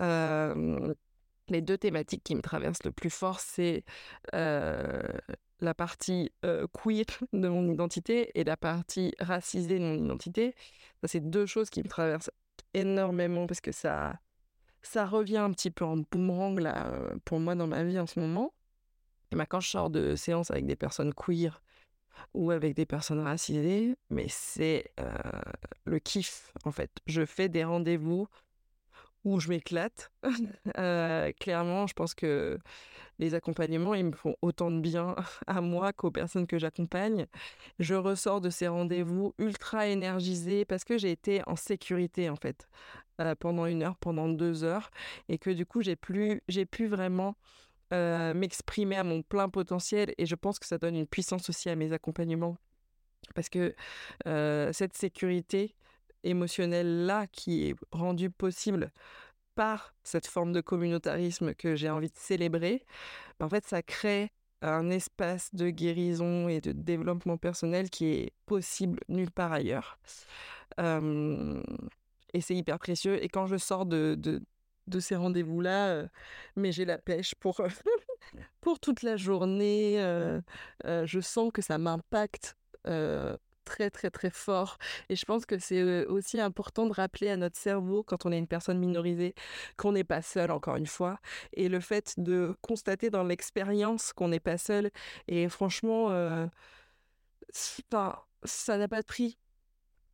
les 0.00 1.60
deux 1.60 1.78
thématiques 1.78 2.24
qui 2.24 2.34
me 2.34 2.42
traversent 2.42 2.84
le 2.84 2.92
plus 2.92 3.10
fort, 3.10 3.40
c'est 3.40 3.84
la 4.32 5.74
partie 5.74 6.32
queer 6.42 7.04
de 7.32 7.48
mon 7.48 7.70
identité 7.72 8.30
et 8.38 8.44
la 8.44 8.56
partie 8.56 9.14
racisée 9.18 9.78
de 9.78 9.84
mon 9.84 10.04
identité. 10.04 10.54
C'est 11.04 11.20
deux 11.20 11.46
choses 11.46 11.70
qui 11.70 11.82
me 11.82 11.88
traversent 11.88 12.30
énormément 12.72 13.46
parce 13.46 13.60
que 13.60 13.72
ça, 13.72 14.18
ça 14.82 15.06
revient 15.06 15.38
un 15.38 15.52
petit 15.52 15.70
peu 15.70 15.84
en 15.84 15.98
boomerang 16.10 16.58
là, 16.58 16.92
pour 17.24 17.40
moi 17.40 17.54
dans 17.54 17.66
ma 17.66 17.84
vie 17.84 17.98
en 17.98 18.06
ce 18.06 18.20
moment. 18.20 18.53
Et 19.34 19.36
bah, 19.36 19.46
quand 19.46 19.58
je 19.58 19.68
sors 19.68 19.90
de 19.90 20.14
séance 20.14 20.52
avec 20.52 20.64
des 20.64 20.76
personnes 20.76 21.12
queer 21.12 21.60
ou 22.34 22.52
avec 22.52 22.74
des 22.74 22.86
personnes 22.86 23.18
racisées, 23.18 23.96
mais 24.08 24.26
c'est 24.28 24.92
le 25.84 25.98
kiff 25.98 26.52
en 26.64 26.70
fait. 26.70 26.90
Je 27.06 27.26
fais 27.26 27.48
des 27.48 27.64
rendez-vous 27.64 28.28
où 29.24 29.40
je 29.40 29.48
m'éclate. 29.48 30.12
clairement, 31.40 31.88
je 31.88 31.94
pense 31.94 32.14
que 32.14 32.58
les 33.18 33.34
accompagnements, 33.34 33.94
ils 33.94 34.04
me 34.04 34.12
font 34.12 34.36
autant 34.40 34.70
de 34.70 34.78
bien 34.78 35.16
à 35.48 35.60
moi 35.60 35.92
qu'aux 35.92 36.12
personnes 36.12 36.46
que 36.46 36.58
j'accompagne. 36.58 37.26
Je 37.80 37.96
ressors 37.96 38.40
de 38.40 38.50
ces 38.50 38.68
rendez-vous 38.68 39.34
ultra 39.38 39.88
énergisée 39.88 40.64
parce 40.64 40.84
que 40.84 40.96
j'ai 40.96 41.10
été 41.10 41.42
en 41.48 41.56
sécurité 41.56 42.30
en 42.30 42.36
fait 42.36 42.68
pendant 43.40 43.66
une 43.66 43.82
heure, 43.82 43.96
pendant 43.96 44.28
deux 44.28 44.62
heures, 44.64 44.90
et 45.28 45.38
que 45.38 45.50
du 45.50 45.66
coup 45.66 45.82
j'ai 45.82 45.96
plus, 45.96 46.40
j'ai 46.48 46.66
pu 46.66 46.86
vraiment 46.86 47.36
m'exprimer 48.34 48.96
à 48.96 49.04
mon 49.04 49.22
plein 49.22 49.48
potentiel. 49.48 50.14
Et 50.18 50.26
je 50.26 50.34
pense 50.34 50.58
que 50.58 50.66
ça 50.66 50.78
donne 50.78 50.96
une 50.96 51.06
puissance 51.06 51.48
aussi 51.48 51.70
à 51.70 51.76
mes 51.76 51.92
accompagnements 51.92 52.56
parce 53.34 53.48
que 53.48 53.74
cette 54.72 54.96
sécurité 54.96 55.74
émotionnelle 56.24 57.06
là 57.06 57.26
qui 57.26 57.68
est 57.68 57.76
rendue 57.92 58.30
possible 58.30 58.92
par 59.54 59.94
cette 60.02 60.26
forme 60.26 60.52
de 60.52 60.60
communautarisme 60.60 61.54
que 61.54 61.76
j'ai 61.76 61.90
envie 61.90 62.08
de 62.08 62.16
célébrer, 62.16 62.84
en 63.40 63.48
fait, 63.48 63.66
ça 63.66 63.82
crée 63.82 64.32
un 64.62 64.90
espace 64.90 65.54
de 65.54 65.70
guérison 65.70 66.48
et 66.48 66.60
de 66.60 66.72
développement 66.72 67.36
personnel 67.36 67.90
qui 67.90 68.06
est 68.06 68.32
possible 68.46 69.00
nulle 69.08 69.30
part 69.30 69.52
ailleurs. 69.52 69.98
et 70.78 72.40
c'est 72.40 72.56
hyper 72.56 72.78
précieux. 72.78 73.22
Et 73.22 73.28
quand 73.28 73.46
je 73.46 73.56
sors 73.56 73.86
de, 73.86 74.16
de, 74.18 74.42
ces 75.00 75.16
rendez-vous-là, 75.16 76.04
mais 76.56 76.72
j'ai 76.72 76.84
la 76.84 76.98
pêche 76.98 77.34
pour, 77.34 77.60
pour 78.60 78.80
toute 78.80 79.02
la 79.02 79.16
journée. 79.16 79.96
je 80.84 81.20
sens 81.20 81.50
que 81.52 81.62
ça 81.62 81.78
m'impacte 81.78 82.56
très 83.64 83.90
très 83.90 84.10
très 84.10 84.30
fort. 84.30 84.78
Et 85.08 85.16
je 85.16 85.24
pense 85.24 85.46
que 85.46 85.58
c'est 85.58 86.06
aussi 86.06 86.40
important 86.40 86.86
de 86.86 86.92
rappeler 86.92 87.30
à 87.30 87.36
notre 87.36 87.56
cerveau, 87.58 88.02
quand 88.02 88.26
on 88.26 88.32
est 88.32 88.38
une 88.38 88.46
personne 88.46 88.78
minorisée, 88.78 89.34
qu'on 89.76 89.92
n'est 89.92 90.04
pas 90.04 90.22
seul, 90.22 90.50
encore 90.50 90.76
une 90.76 90.86
fois. 90.86 91.18
Et 91.52 91.68
le 91.68 91.80
fait 91.80 92.14
de 92.18 92.54
constater 92.60 93.10
dans 93.10 93.24
l'expérience 93.24 94.12
qu'on 94.12 94.28
n'est 94.28 94.40
pas 94.40 94.58
seul. 94.58 94.90
Et 95.28 95.48
franchement, 95.48 96.10
ça 97.52 98.78
n'a 98.78 98.88
pas 98.88 99.00
de 99.00 99.06
prix. 99.06 99.38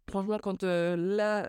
Franchement, 0.08 0.38
quand 0.38 0.62
là, 0.62 1.48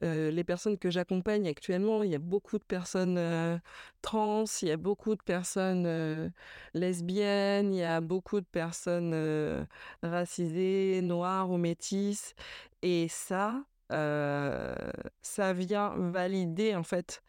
les 0.00 0.44
personnes 0.44 0.78
que 0.78 0.90
j'accompagne 0.90 1.48
actuellement, 1.48 2.02
il 2.02 2.10
y 2.10 2.14
a 2.14 2.18
beaucoup 2.18 2.58
de 2.58 2.64
personnes 2.64 3.60
trans, 4.02 4.44
il 4.62 4.68
y 4.68 4.70
a 4.70 4.76
beaucoup 4.76 5.14
de 5.14 5.22
personnes 5.22 6.32
lesbiennes, 6.74 7.72
il 7.72 7.78
y 7.78 7.84
a 7.84 8.00
beaucoup 8.00 8.40
de 8.40 8.46
personnes 8.46 9.66
racisées, 10.02 11.00
noires 11.02 11.50
ou 11.50 11.56
métisses. 11.56 12.34
Et 12.82 13.08
ça, 13.08 13.64
ça 13.90 15.52
vient 15.52 15.94
valider 15.96 16.74
en 16.74 16.82
fait 16.82 17.22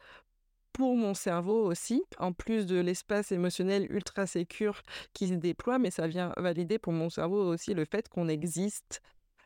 pour 0.74 0.98
mon 0.98 1.14
cerveau 1.14 1.66
aussi, 1.66 2.04
en 2.20 2.34
plus 2.34 2.66
de 2.66 2.78
l'espace 2.78 3.32
émotionnel 3.32 3.88
ultra 3.90 4.28
sécure 4.28 4.82
qui 5.14 5.30
se 5.30 5.34
déploie, 5.34 5.80
mais 5.80 5.90
ça 5.90 6.06
vient 6.06 6.34
valider 6.36 6.80
pour 6.80 6.92
mon 6.92 7.10
cerveau 7.10 7.46
aussi 7.46 7.74
le 7.74 7.86
fait 7.86 8.10
qu'on 8.10 8.28
existe 8.28 9.02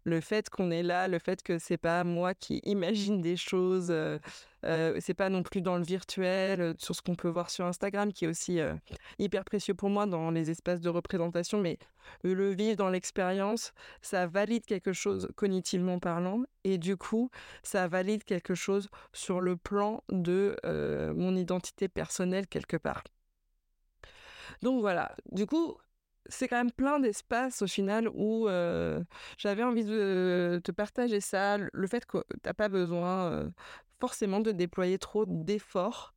le 0.10 0.20
fait 0.20 0.50
qu'on 0.50 0.72
est 0.72 0.84
là, 0.84 1.08
le 1.08 1.20
fait 1.20 1.42
que 1.42 1.60
c'est 1.60 1.78
pas 1.78 2.04
moi 2.04 2.34
qui 2.34 2.60
imagine 2.66 3.22
des 3.22 3.38
choses, 3.38 3.88
euh, 3.92 4.20
euh, 4.66 4.98
c'est 5.00 5.14
pas 5.14 5.30
non 5.30 5.44
plus 5.44 5.62
dans 5.62 5.78
le 5.78 5.84
virtuel, 5.84 6.60
euh, 6.60 6.74
sur 6.78 6.96
ce 6.96 7.02
qu'on 7.02 7.16
peut 7.16 7.30
voir 7.30 7.50
sur 7.50 7.66
Instagram, 7.66 8.12
qui 8.12 8.26
est 8.26 8.28
aussi 8.28 8.60
hyper 9.20 9.46
précieux 9.46 9.74
pour 9.74 9.90
moi 9.90 10.06
dans 10.06 10.32
les 10.32 10.50
espaces 10.50 10.82
de 10.82 10.90
représentation, 10.90 11.62
mais 11.62 11.78
le 12.24 12.50
vivre 12.50 12.76
dans 12.76 12.90
l'expérience, 12.90 13.74
ça 14.02 14.28
valide 14.28 14.66
quelque 14.66 14.94
chose 14.94 15.30
cognitivement 15.36 16.00
parlant, 16.00 16.44
et 16.64 16.78
du 16.78 16.98
coup, 16.98 17.30
ça 17.64 17.88
valide 17.88 18.24
quelque 18.24 18.56
chose 18.56 18.90
sur 19.14 19.40
le 19.40 19.56
plan 19.56 20.04
de 20.10 20.56
mon 21.16 21.36
identité 21.36 21.88
personnelle 21.88 22.48
quelque 22.48 22.78
part. 22.78 23.04
Donc 24.62 24.82
voilà, 24.82 25.16
du 25.32 25.46
coup, 25.46 25.78
c'est 26.30 26.48
quand 26.48 26.58
même 26.58 26.72
plein 26.72 27.00
d'espaces 27.00 27.62
au 27.62 27.68
final 27.68 28.08
où 28.14 28.48
j'avais 29.38 29.64
envie 29.64 29.84
de 29.84 30.62
te 30.64 30.72
partager 30.72 31.20
ça, 31.20 31.58
le 31.58 31.88
fait 31.88 32.06
que 32.06 32.20
tu 32.30 32.40
n'as 32.46 32.54
pas 32.54 32.70
besoin 32.70 33.52
forcément 34.00 34.40
de 34.40 34.52
déployer 34.52 34.98
trop 34.98 35.26
d'efforts, 35.26 36.14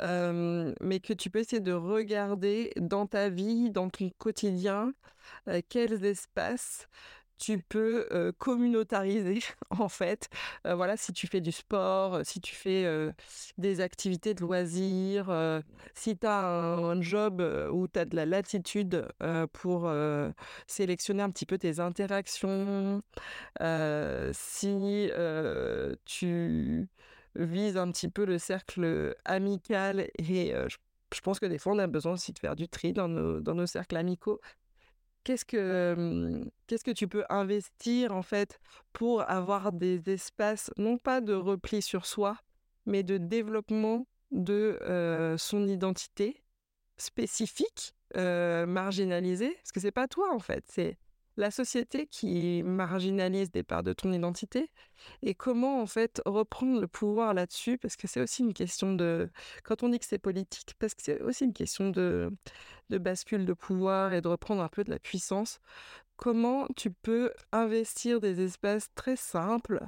mais 0.00 1.00
que 1.00 1.12
tu 1.12 1.30
peux 1.30 1.38
essayer 1.38 1.60
de 1.60 1.72
regarder 1.72 2.72
dans 2.76 3.06
ta 3.06 3.30
vie, 3.30 3.70
dans 3.70 3.88
ton 3.88 4.10
quotidien, 4.18 4.92
quels 5.68 6.04
espaces 6.04 6.88
tu 7.44 7.58
peux 7.58 8.32
communautariser 8.38 9.40
en 9.70 9.88
fait. 9.88 10.28
voilà, 10.64 10.96
si 10.96 11.12
tu 11.12 11.26
fais 11.26 11.40
du 11.40 11.52
sport, 11.52 12.20
si 12.24 12.40
tu 12.40 12.54
fais 12.54 12.86
des 13.58 13.80
activités 13.80 14.34
de 14.34 14.40
loisirs, 14.40 15.62
si 15.94 16.16
tu 16.16 16.26
as 16.26 16.44
un, 16.46 17.00
job 17.02 17.42
où 17.72 17.86
tu 17.88 17.98
as 17.98 18.04
de 18.04 18.16
la 18.16 18.24
latitude 18.24 19.06
pour 19.52 19.92
sélectionner 20.66 21.22
un 21.22 21.30
petit 21.30 21.46
peu 21.46 21.58
tes 21.58 21.80
interactions, 21.80 23.02
si 24.32 25.10
tu 26.04 26.88
vises 27.36 27.76
un 27.76 27.90
petit 27.90 28.08
peu 28.08 28.24
le 28.24 28.38
cercle 28.38 29.14
amical 29.24 30.08
et 30.18 30.54
je, 30.68 31.20
pense 31.20 31.38
que 31.38 31.46
des 31.46 31.58
fois 31.58 31.74
on 31.74 31.78
a 31.78 31.86
besoin 31.86 32.12
aussi 32.12 32.32
de 32.32 32.38
faire 32.38 32.56
du 32.56 32.68
tri 32.68 32.92
dans 32.92 33.08
nos 33.08 33.66
cercles 33.66 33.96
amicaux 33.96 34.40
qu'est-ce 35.24 35.44
que, 35.44 36.44
qu'est-ce 36.66 36.84
que 36.84 36.90
tu 36.90 37.08
peux 37.08 37.24
investir 37.28 38.14
en 38.14 38.22
fait 38.22 38.60
pour 38.92 39.28
avoir 39.28 39.72
des 39.72 40.00
espaces, 40.10 40.70
non 40.76 40.98
pas 40.98 41.20
de 41.20 41.34
repli 41.34 41.82
sur 41.82 42.06
soi, 42.06 42.36
mais 42.86 43.02
de 43.02 43.18
développement 43.18 44.06
de 44.30 44.78
son 45.38 45.66
identité 45.66 46.44
spécifique, 46.96 47.94
marginalisée, 48.14 49.54
parce 49.54 49.72
que 49.72 49.80
c'est 49.80 49.92
pas 49.92 50.08
toi 50.08 50.32
en 50.32 50.38
fait, 50.38 50.64
c'est 50.68 50.98
la 51.36 51.50
société 51.50 52.06
qui 52.06 52.62
marginalise 52.62 53.50
des 53.50 53.62
parts 53.62 53.82
de 53.82 53.92
ton 53.92 54.12
identité 54.12 54.70
et 55.22 55.34
comment 55.34 55.80
en 55.80 55.86
fait 55.86 56.22
reprendre 56.26 56.80
le 56.80 56.88
pouvoir 56.88 57.34
là-dessus? 57.34 57.78
Parce 57.78 57.96
que 57.96 58.06
c'est 58.06 58.20
aussi 58.20 58.42
une 58.42 58.54
question 58.54 58.94
de 58.94 59.30
quand 59.64 59.82
on 59.82 59.88
dit 59.88 59.98
que 59.98 60.06
c'est 60.06 60.18
politique 60.18 60.74
parce 60.78 60.94
que 60.94 61.02
c'est 61.02 61.20
aussi 61.22 61.44
une 61.44 61.52
question 61.52 61.90
de 61.90 62.30
de 62.90 62.98
bascule 62.98 63.46
de 63.46 63.52
pouvoir 63.54 64.12
et 64.12 64.20
de 64.20 64.28
reprendre 64.28 64.62
un 64.62 64.68
peu 64.68 64.84
de 64.84 64.90
la 64.90 64.98
puissance. 64.98 65.60
Comment 66.16 66.68
tu 66.76 66.90
peux 66.90 67.32
investir 67.52 68.20
des 68.20 68.40
espaces 68.40 68.88
très 68.94 69.16
simples 69.16 69.80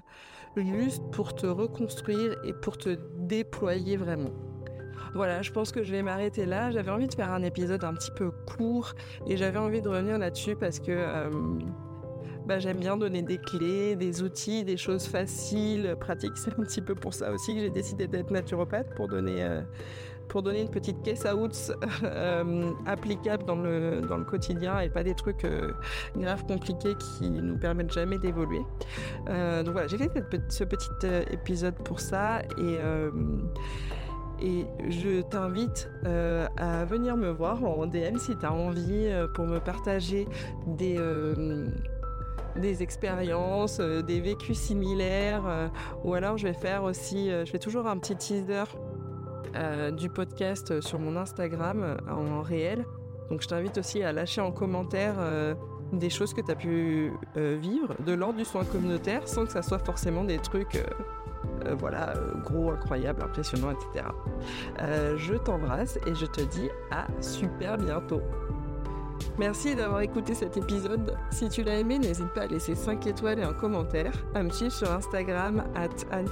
juste 0.57 1.03
pour 1.13 1.35
te 1.35 1.47
reconstruire 1.47 2.37
et 2.45 2.53
pour 2.53 2.79
te 2.79 2.99
déployer 3.19 3.97
vraiment? 3.97 4.66
Voilà, 5.17 5.43
je 5.43 5.51
pense 5.51 5.73
que 5.73 5.83
je 5.83 5.91
vais 5.91 6.03
m'arrêter 6.03 6.47
là. 6.47 6.71
J'avais 6.71 6.91
envie 6.91 7.09
de 7.09 7.15
faire 7.15 7.33
un 7.33 7.43
épisode 7.43 7.83
un 7.85 7.95
petit 7.95 8.11
peu 8.11 8.31
court 8.31 8.93
et 9.27 9.37
j'avais 9.37 9.59
envie 9.59 9.83
de 9.83 9.89
revenir 9.89 10.19
là-dessus 10.19 10.57
parce 10.57 10.79
que 10.79 10.91
euh, 10.91 11.31
bah, 12.47 12.59
j'aime 12.59 12.79
bien 12.79 12.97
donner 12.97 13.23
des 13.23 13.39
clés, 13.39 13.97
des 13.97 14.23
outils, 14.23 14.63
des 14.63 14.77
choses 14.77 15.07
faciles, 15.07 15.97
pratiques. 15.99 16.33
C'est 16.37 16.53
un 16.59 16.63
petit 16.63 16.83
peu 16.83 16.95
pour 16.95 17.15
ça 17.15 17.33
aussi 17.33 17.55
que 17.55 17.61
j'ai 17.61 17.71
décidé 17.71 18.07
d'être 18.07 18.31
naturopathe 18.31 18.95
pour 18.95 19.09
donner 19.09 19.43
euh, 19.43 19.63
pour 20.29 20.43
donner 20.43 20.61
une 20.61 20.71
petite 20.71 21.03
caisse 21.03 21.25
à 21.25 21.37
outs 21.37 21.71
applicable 22.87 23.45
dans 23.45 23.55
le, 23.55 24.01
dans 24.01 24.17
le 24.17 24.25
quotidien 24.25 24.81
et 24.81 24.89
pas 24.89 25.05
des 25.05 25.15
trucs 25.15 25.47
graves 26.17 26.45
compliqués 26.47 26.97
qui 26.97 27.31
nous 27.31 27.57
permettent 27.57 27.93
jamais 27.93 28.19
d'évoluer. 28.19 28.59
donc 29.29 29.69
voilà, 29.69 29.87
j'ai 29.87 29.99
fait 29.99 30.11
ce 30.49 30.65
petit 30.65 30.91
épisode 31.31 31.77
pour 31.77 32.01
ça 32.01 32.41
et 32.59 32.77
et 34.41 34.67
je 34.89 35.23
t'invite 35.23 35.91
euh, 36.05 36.47
à 36.57 36.85
venir 36.85 37.17
me 37.17 37.31
voir 37.31 37.65
en 37.65 37.87
DM 37.87 38.19
si 38.19 38.37
tu 38.37 38.45
as 38.45 38.53
envie 38.53 39.07
euh, 39.07 39.27
pour 39.29 39.47
me 39.47 39.59
partager 39.59 40.29
des, 40.67 40.97
euh, 40.99 41.67
des 42.57 42.83
expériences, 42.83 43.81
des 43.81 44.21
vécus 44.21 44.59
similaires. 44.59 45.71
ou 46.05 46.15
alors 46.15 46.39
je 46.39 46.47
vais 46.47 46.55
faire 46.55 46.85
aussi, 46.85 47.31
je 47.31 47.51
fais 47.51 47.59
toujours 47.59 47.87
un 47.87 47.99
petit 47.99 48.17
teaser 48.17 48.65
du 49.97 50.11
podcast 50.11 50.81
sur 50.81 50.99
mon 50.99 51.17
Instagram 51.17 51.97
en 52.11 52.43
réel. 52.43 52.85
Donc 53.31 53.43
je 53.43 53.49
t'invite 53.49 53.79
aussi 53.79 54.03
à 54.03 54.13
lâcher 54.13 54.41
en 54.41 54.53
commentaire 54.53 55.17
des 55.93 56.11
choses 56.11 56.35
que 56.35 56.41
tu 56.41 56.51
as 56.51 56.55
pu 56.55 57.13
vivre 57.35 57.95
de 58.05 58.13
l'ordre 58.13 58.39
du 58.39 58.45
soin 58.45 58.65
communautaire 58.65 59.29
sans 59.29 59.45
que 59.45 59.53
ça 59.53 59.63
soit 59.63 59.79
forcément 59.79 60.25
des 60.25 60.39
trucs 60.39 60.83
euh, 61.65 61.75
voilà, 61.79 62.17
euh, 62.17 62.35
gros, 62.45 62.71
incroyable, 62.71 63.23
impressionnant, 63.23 63.71
etc. 63.71 64.07
Euh, 64.81 65.17
je 65.17 65.35
t'embrasse 65.35 65.99
et 66.07 66.15
je 66.15 66.27
te 66.27 66.41
dis 66.43 66.69
à 66.91 67.07
super 67.21 67.79
bientôt. 67.79 68.23
Merci 69.39 69.75
d'avoir 69.75 70.01
écouté 70.01 70.35
cet 70.35 70.57
épisode. 70.57 71.17
Si 71.31 71.49
tu 71.49 71.63
l'as 71.63 71.79
aimé, 71.79 71.99
n'hésite 71.99 72.33
pas 72.35 72.43
à 72.43 72.47
laisser 72.47 72.75
5 72.75 73.07
étoiles 73.07 73.39
et 73.39 73.43
un 73.43 73.53
commentaire, 73.53 74.13
à 74.35 74.43
me 74.43 74.51
suivre 74.51 74.73
sur 74.73 74.91
Instagram 74.91 75.65
at 75.75 75.89
anne 76.11 76.27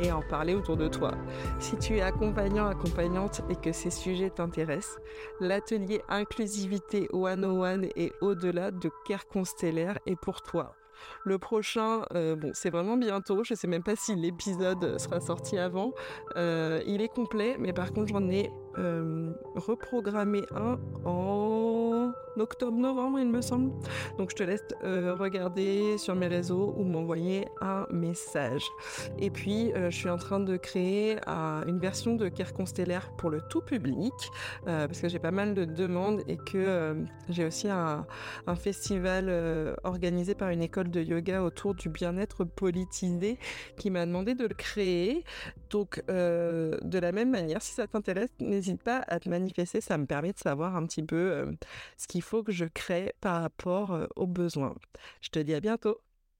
et 0.00 0.10
à 0.10 0.16
en 0.16 0.22
parler 0.22 0.54
autour 0.54 0.76
de 0.76 0.88
toi. 0.88 1.12
Si 1.60 1.76
tu 1.76 1.96
es 1.96 2.02
accompagnant, 2.02 2.66
accompagnante 2.66 3.42
et 3.48 3.56
que 3.56 3.72
ces 3.72 3.90
sujets 3.90 4.30
t'intéressent, 4.30 4.98
l'atelier 5.40 6.02
inclusivité 6.08 7.08
101 7.12 7.82
et 7.96 8.12
au-delà 8.20 8.70
de 8.70 8.90
Care 9.06 9.26
Constellaire 9.26 9.98
est 10.06 10.16
pour 10.16 10.42
toi. 10.42 10.74
Le 11.24 11.38
prochain, 11.38 12.02
euh, 12.14 12.36
c'est 12.52 12.70
vraiment 12.70 12.96
bientôt. 12.96 13.44
Je 13.44 13.54
ne 13.54 13.56
sais 13.56 13.68
même 13.68 13.82
pas 13.82 13.96
si 13.96 14.14
l'épisode 14.14 14.98
sera 14.98 15.20
sorti 15.20 15.58
avant. 15.58 15.92
Euh, 16.36 16.82
il 16.86 17.02
est 17.02 17.08
complet, 17.08 17.56
mais 17.58 17.72
par 17.72 17.92
contre, 17.92 18.08
j'en 18.08 18.28
ai 18.28 18.50
euh, 18.78 19.30
reprogrammé 19.54 20.42
un 20.54 20.78
en 21.04 21.12
octobre-novembre, 22.40 23.18
il 23.18 23.28
me 23.28 23.40
semble. 23.40 23.72
Donc 24.18 24.30
je 24.30 24.36
te 24.36 24.42
laisse 24.42 24.64
euh, 24.84 25.14
regarder 25.14 25.98
sur 25.98 26.14
mes 26.14 26.26
réseaux 26.26 26.74
ou 26.76 26.84
m'envoyer 26.84 27.48
un 27.60 27.86
message. 27.90 28.64
Et 29.18 29.30
puis 29.30 29.72
euh, 29.72 29.90
je 29.90 29.96
suis 29.96 30.10
en 30.10 30.16
train 30.16 30.40
de 30.40 30.56
créer 30.56 31.18
une 31.26 31.78
version 31.78 32.14
de 32.16 32.28
Care 32.28 32.52
Constellaire 32.52 33.12
pour 33.16 33.30
le 33.30 33.40
tout 33.40 33.60
public 33.60 34.12
parce 34.64 35.00
que 35.00 35.08
j'ai 35.08 35.18
pas 35.18 35.30
mal 35.30 35.54
de 35.54 35.64
demandes 35.64 36.22
et 36.28 36.36
que 36.36 36.96
j'ai 37.28 37.44
aussi 37.44 37.68
un, 37.68 38.06
un 38.46 38.54
festival 38.54 39.76
organisé 39.84 40.34
par 40.34 40.50
une 40.50 40.62
école 40.62 40.90
de 40.90 41.02
yoga 41.02 41.42
autour 41.42 41.74
du 41.74 41.88
bien-être 41.88 42.44
politisé 42.44 43.38
qui 43.76 43.90
m'a 43.90 44.06
demandé 44.06 44.34
de 44.34 44.46
le 44.46 44.54
créer. 44.54 45.24
Donc 45.70 46.02
de 46.06 46.98
la 46.98 47.12
même 47.12 47.30
manière, 47.30 47.62
si 47.62 47.72
ça 47.72 47.86
t'intéresse, 47.86 48.30
n'hésite 48.40 48.82
pas 48.82 49.02
à 49.06 49.18
te 49.18 49.28
manifester, 49.28 49.80
ça 49.80 49.98
me 49.98 50.06
permet 50.06 50.32
de 50.32 50.38
savoir 50.38 50.76
un 50.76 50.86
petit 50.86 51.02
peu 51.02 51.46
ce 51.96 52.06
qu'il 52.22 52.28
faut 52.28 52.44
que 52.44 52.52
je 52.52 52.64
crée 52.64 53.14
par 53.20 53.42
rapport 53.42 54.06
aux 54.14 54.28
besoins. 54.28 54.76
Je 55.20 55.30
te 55.30 55.40
dis 55.40 55.54
à 55.54 55.60
bientôt 55.60 56.00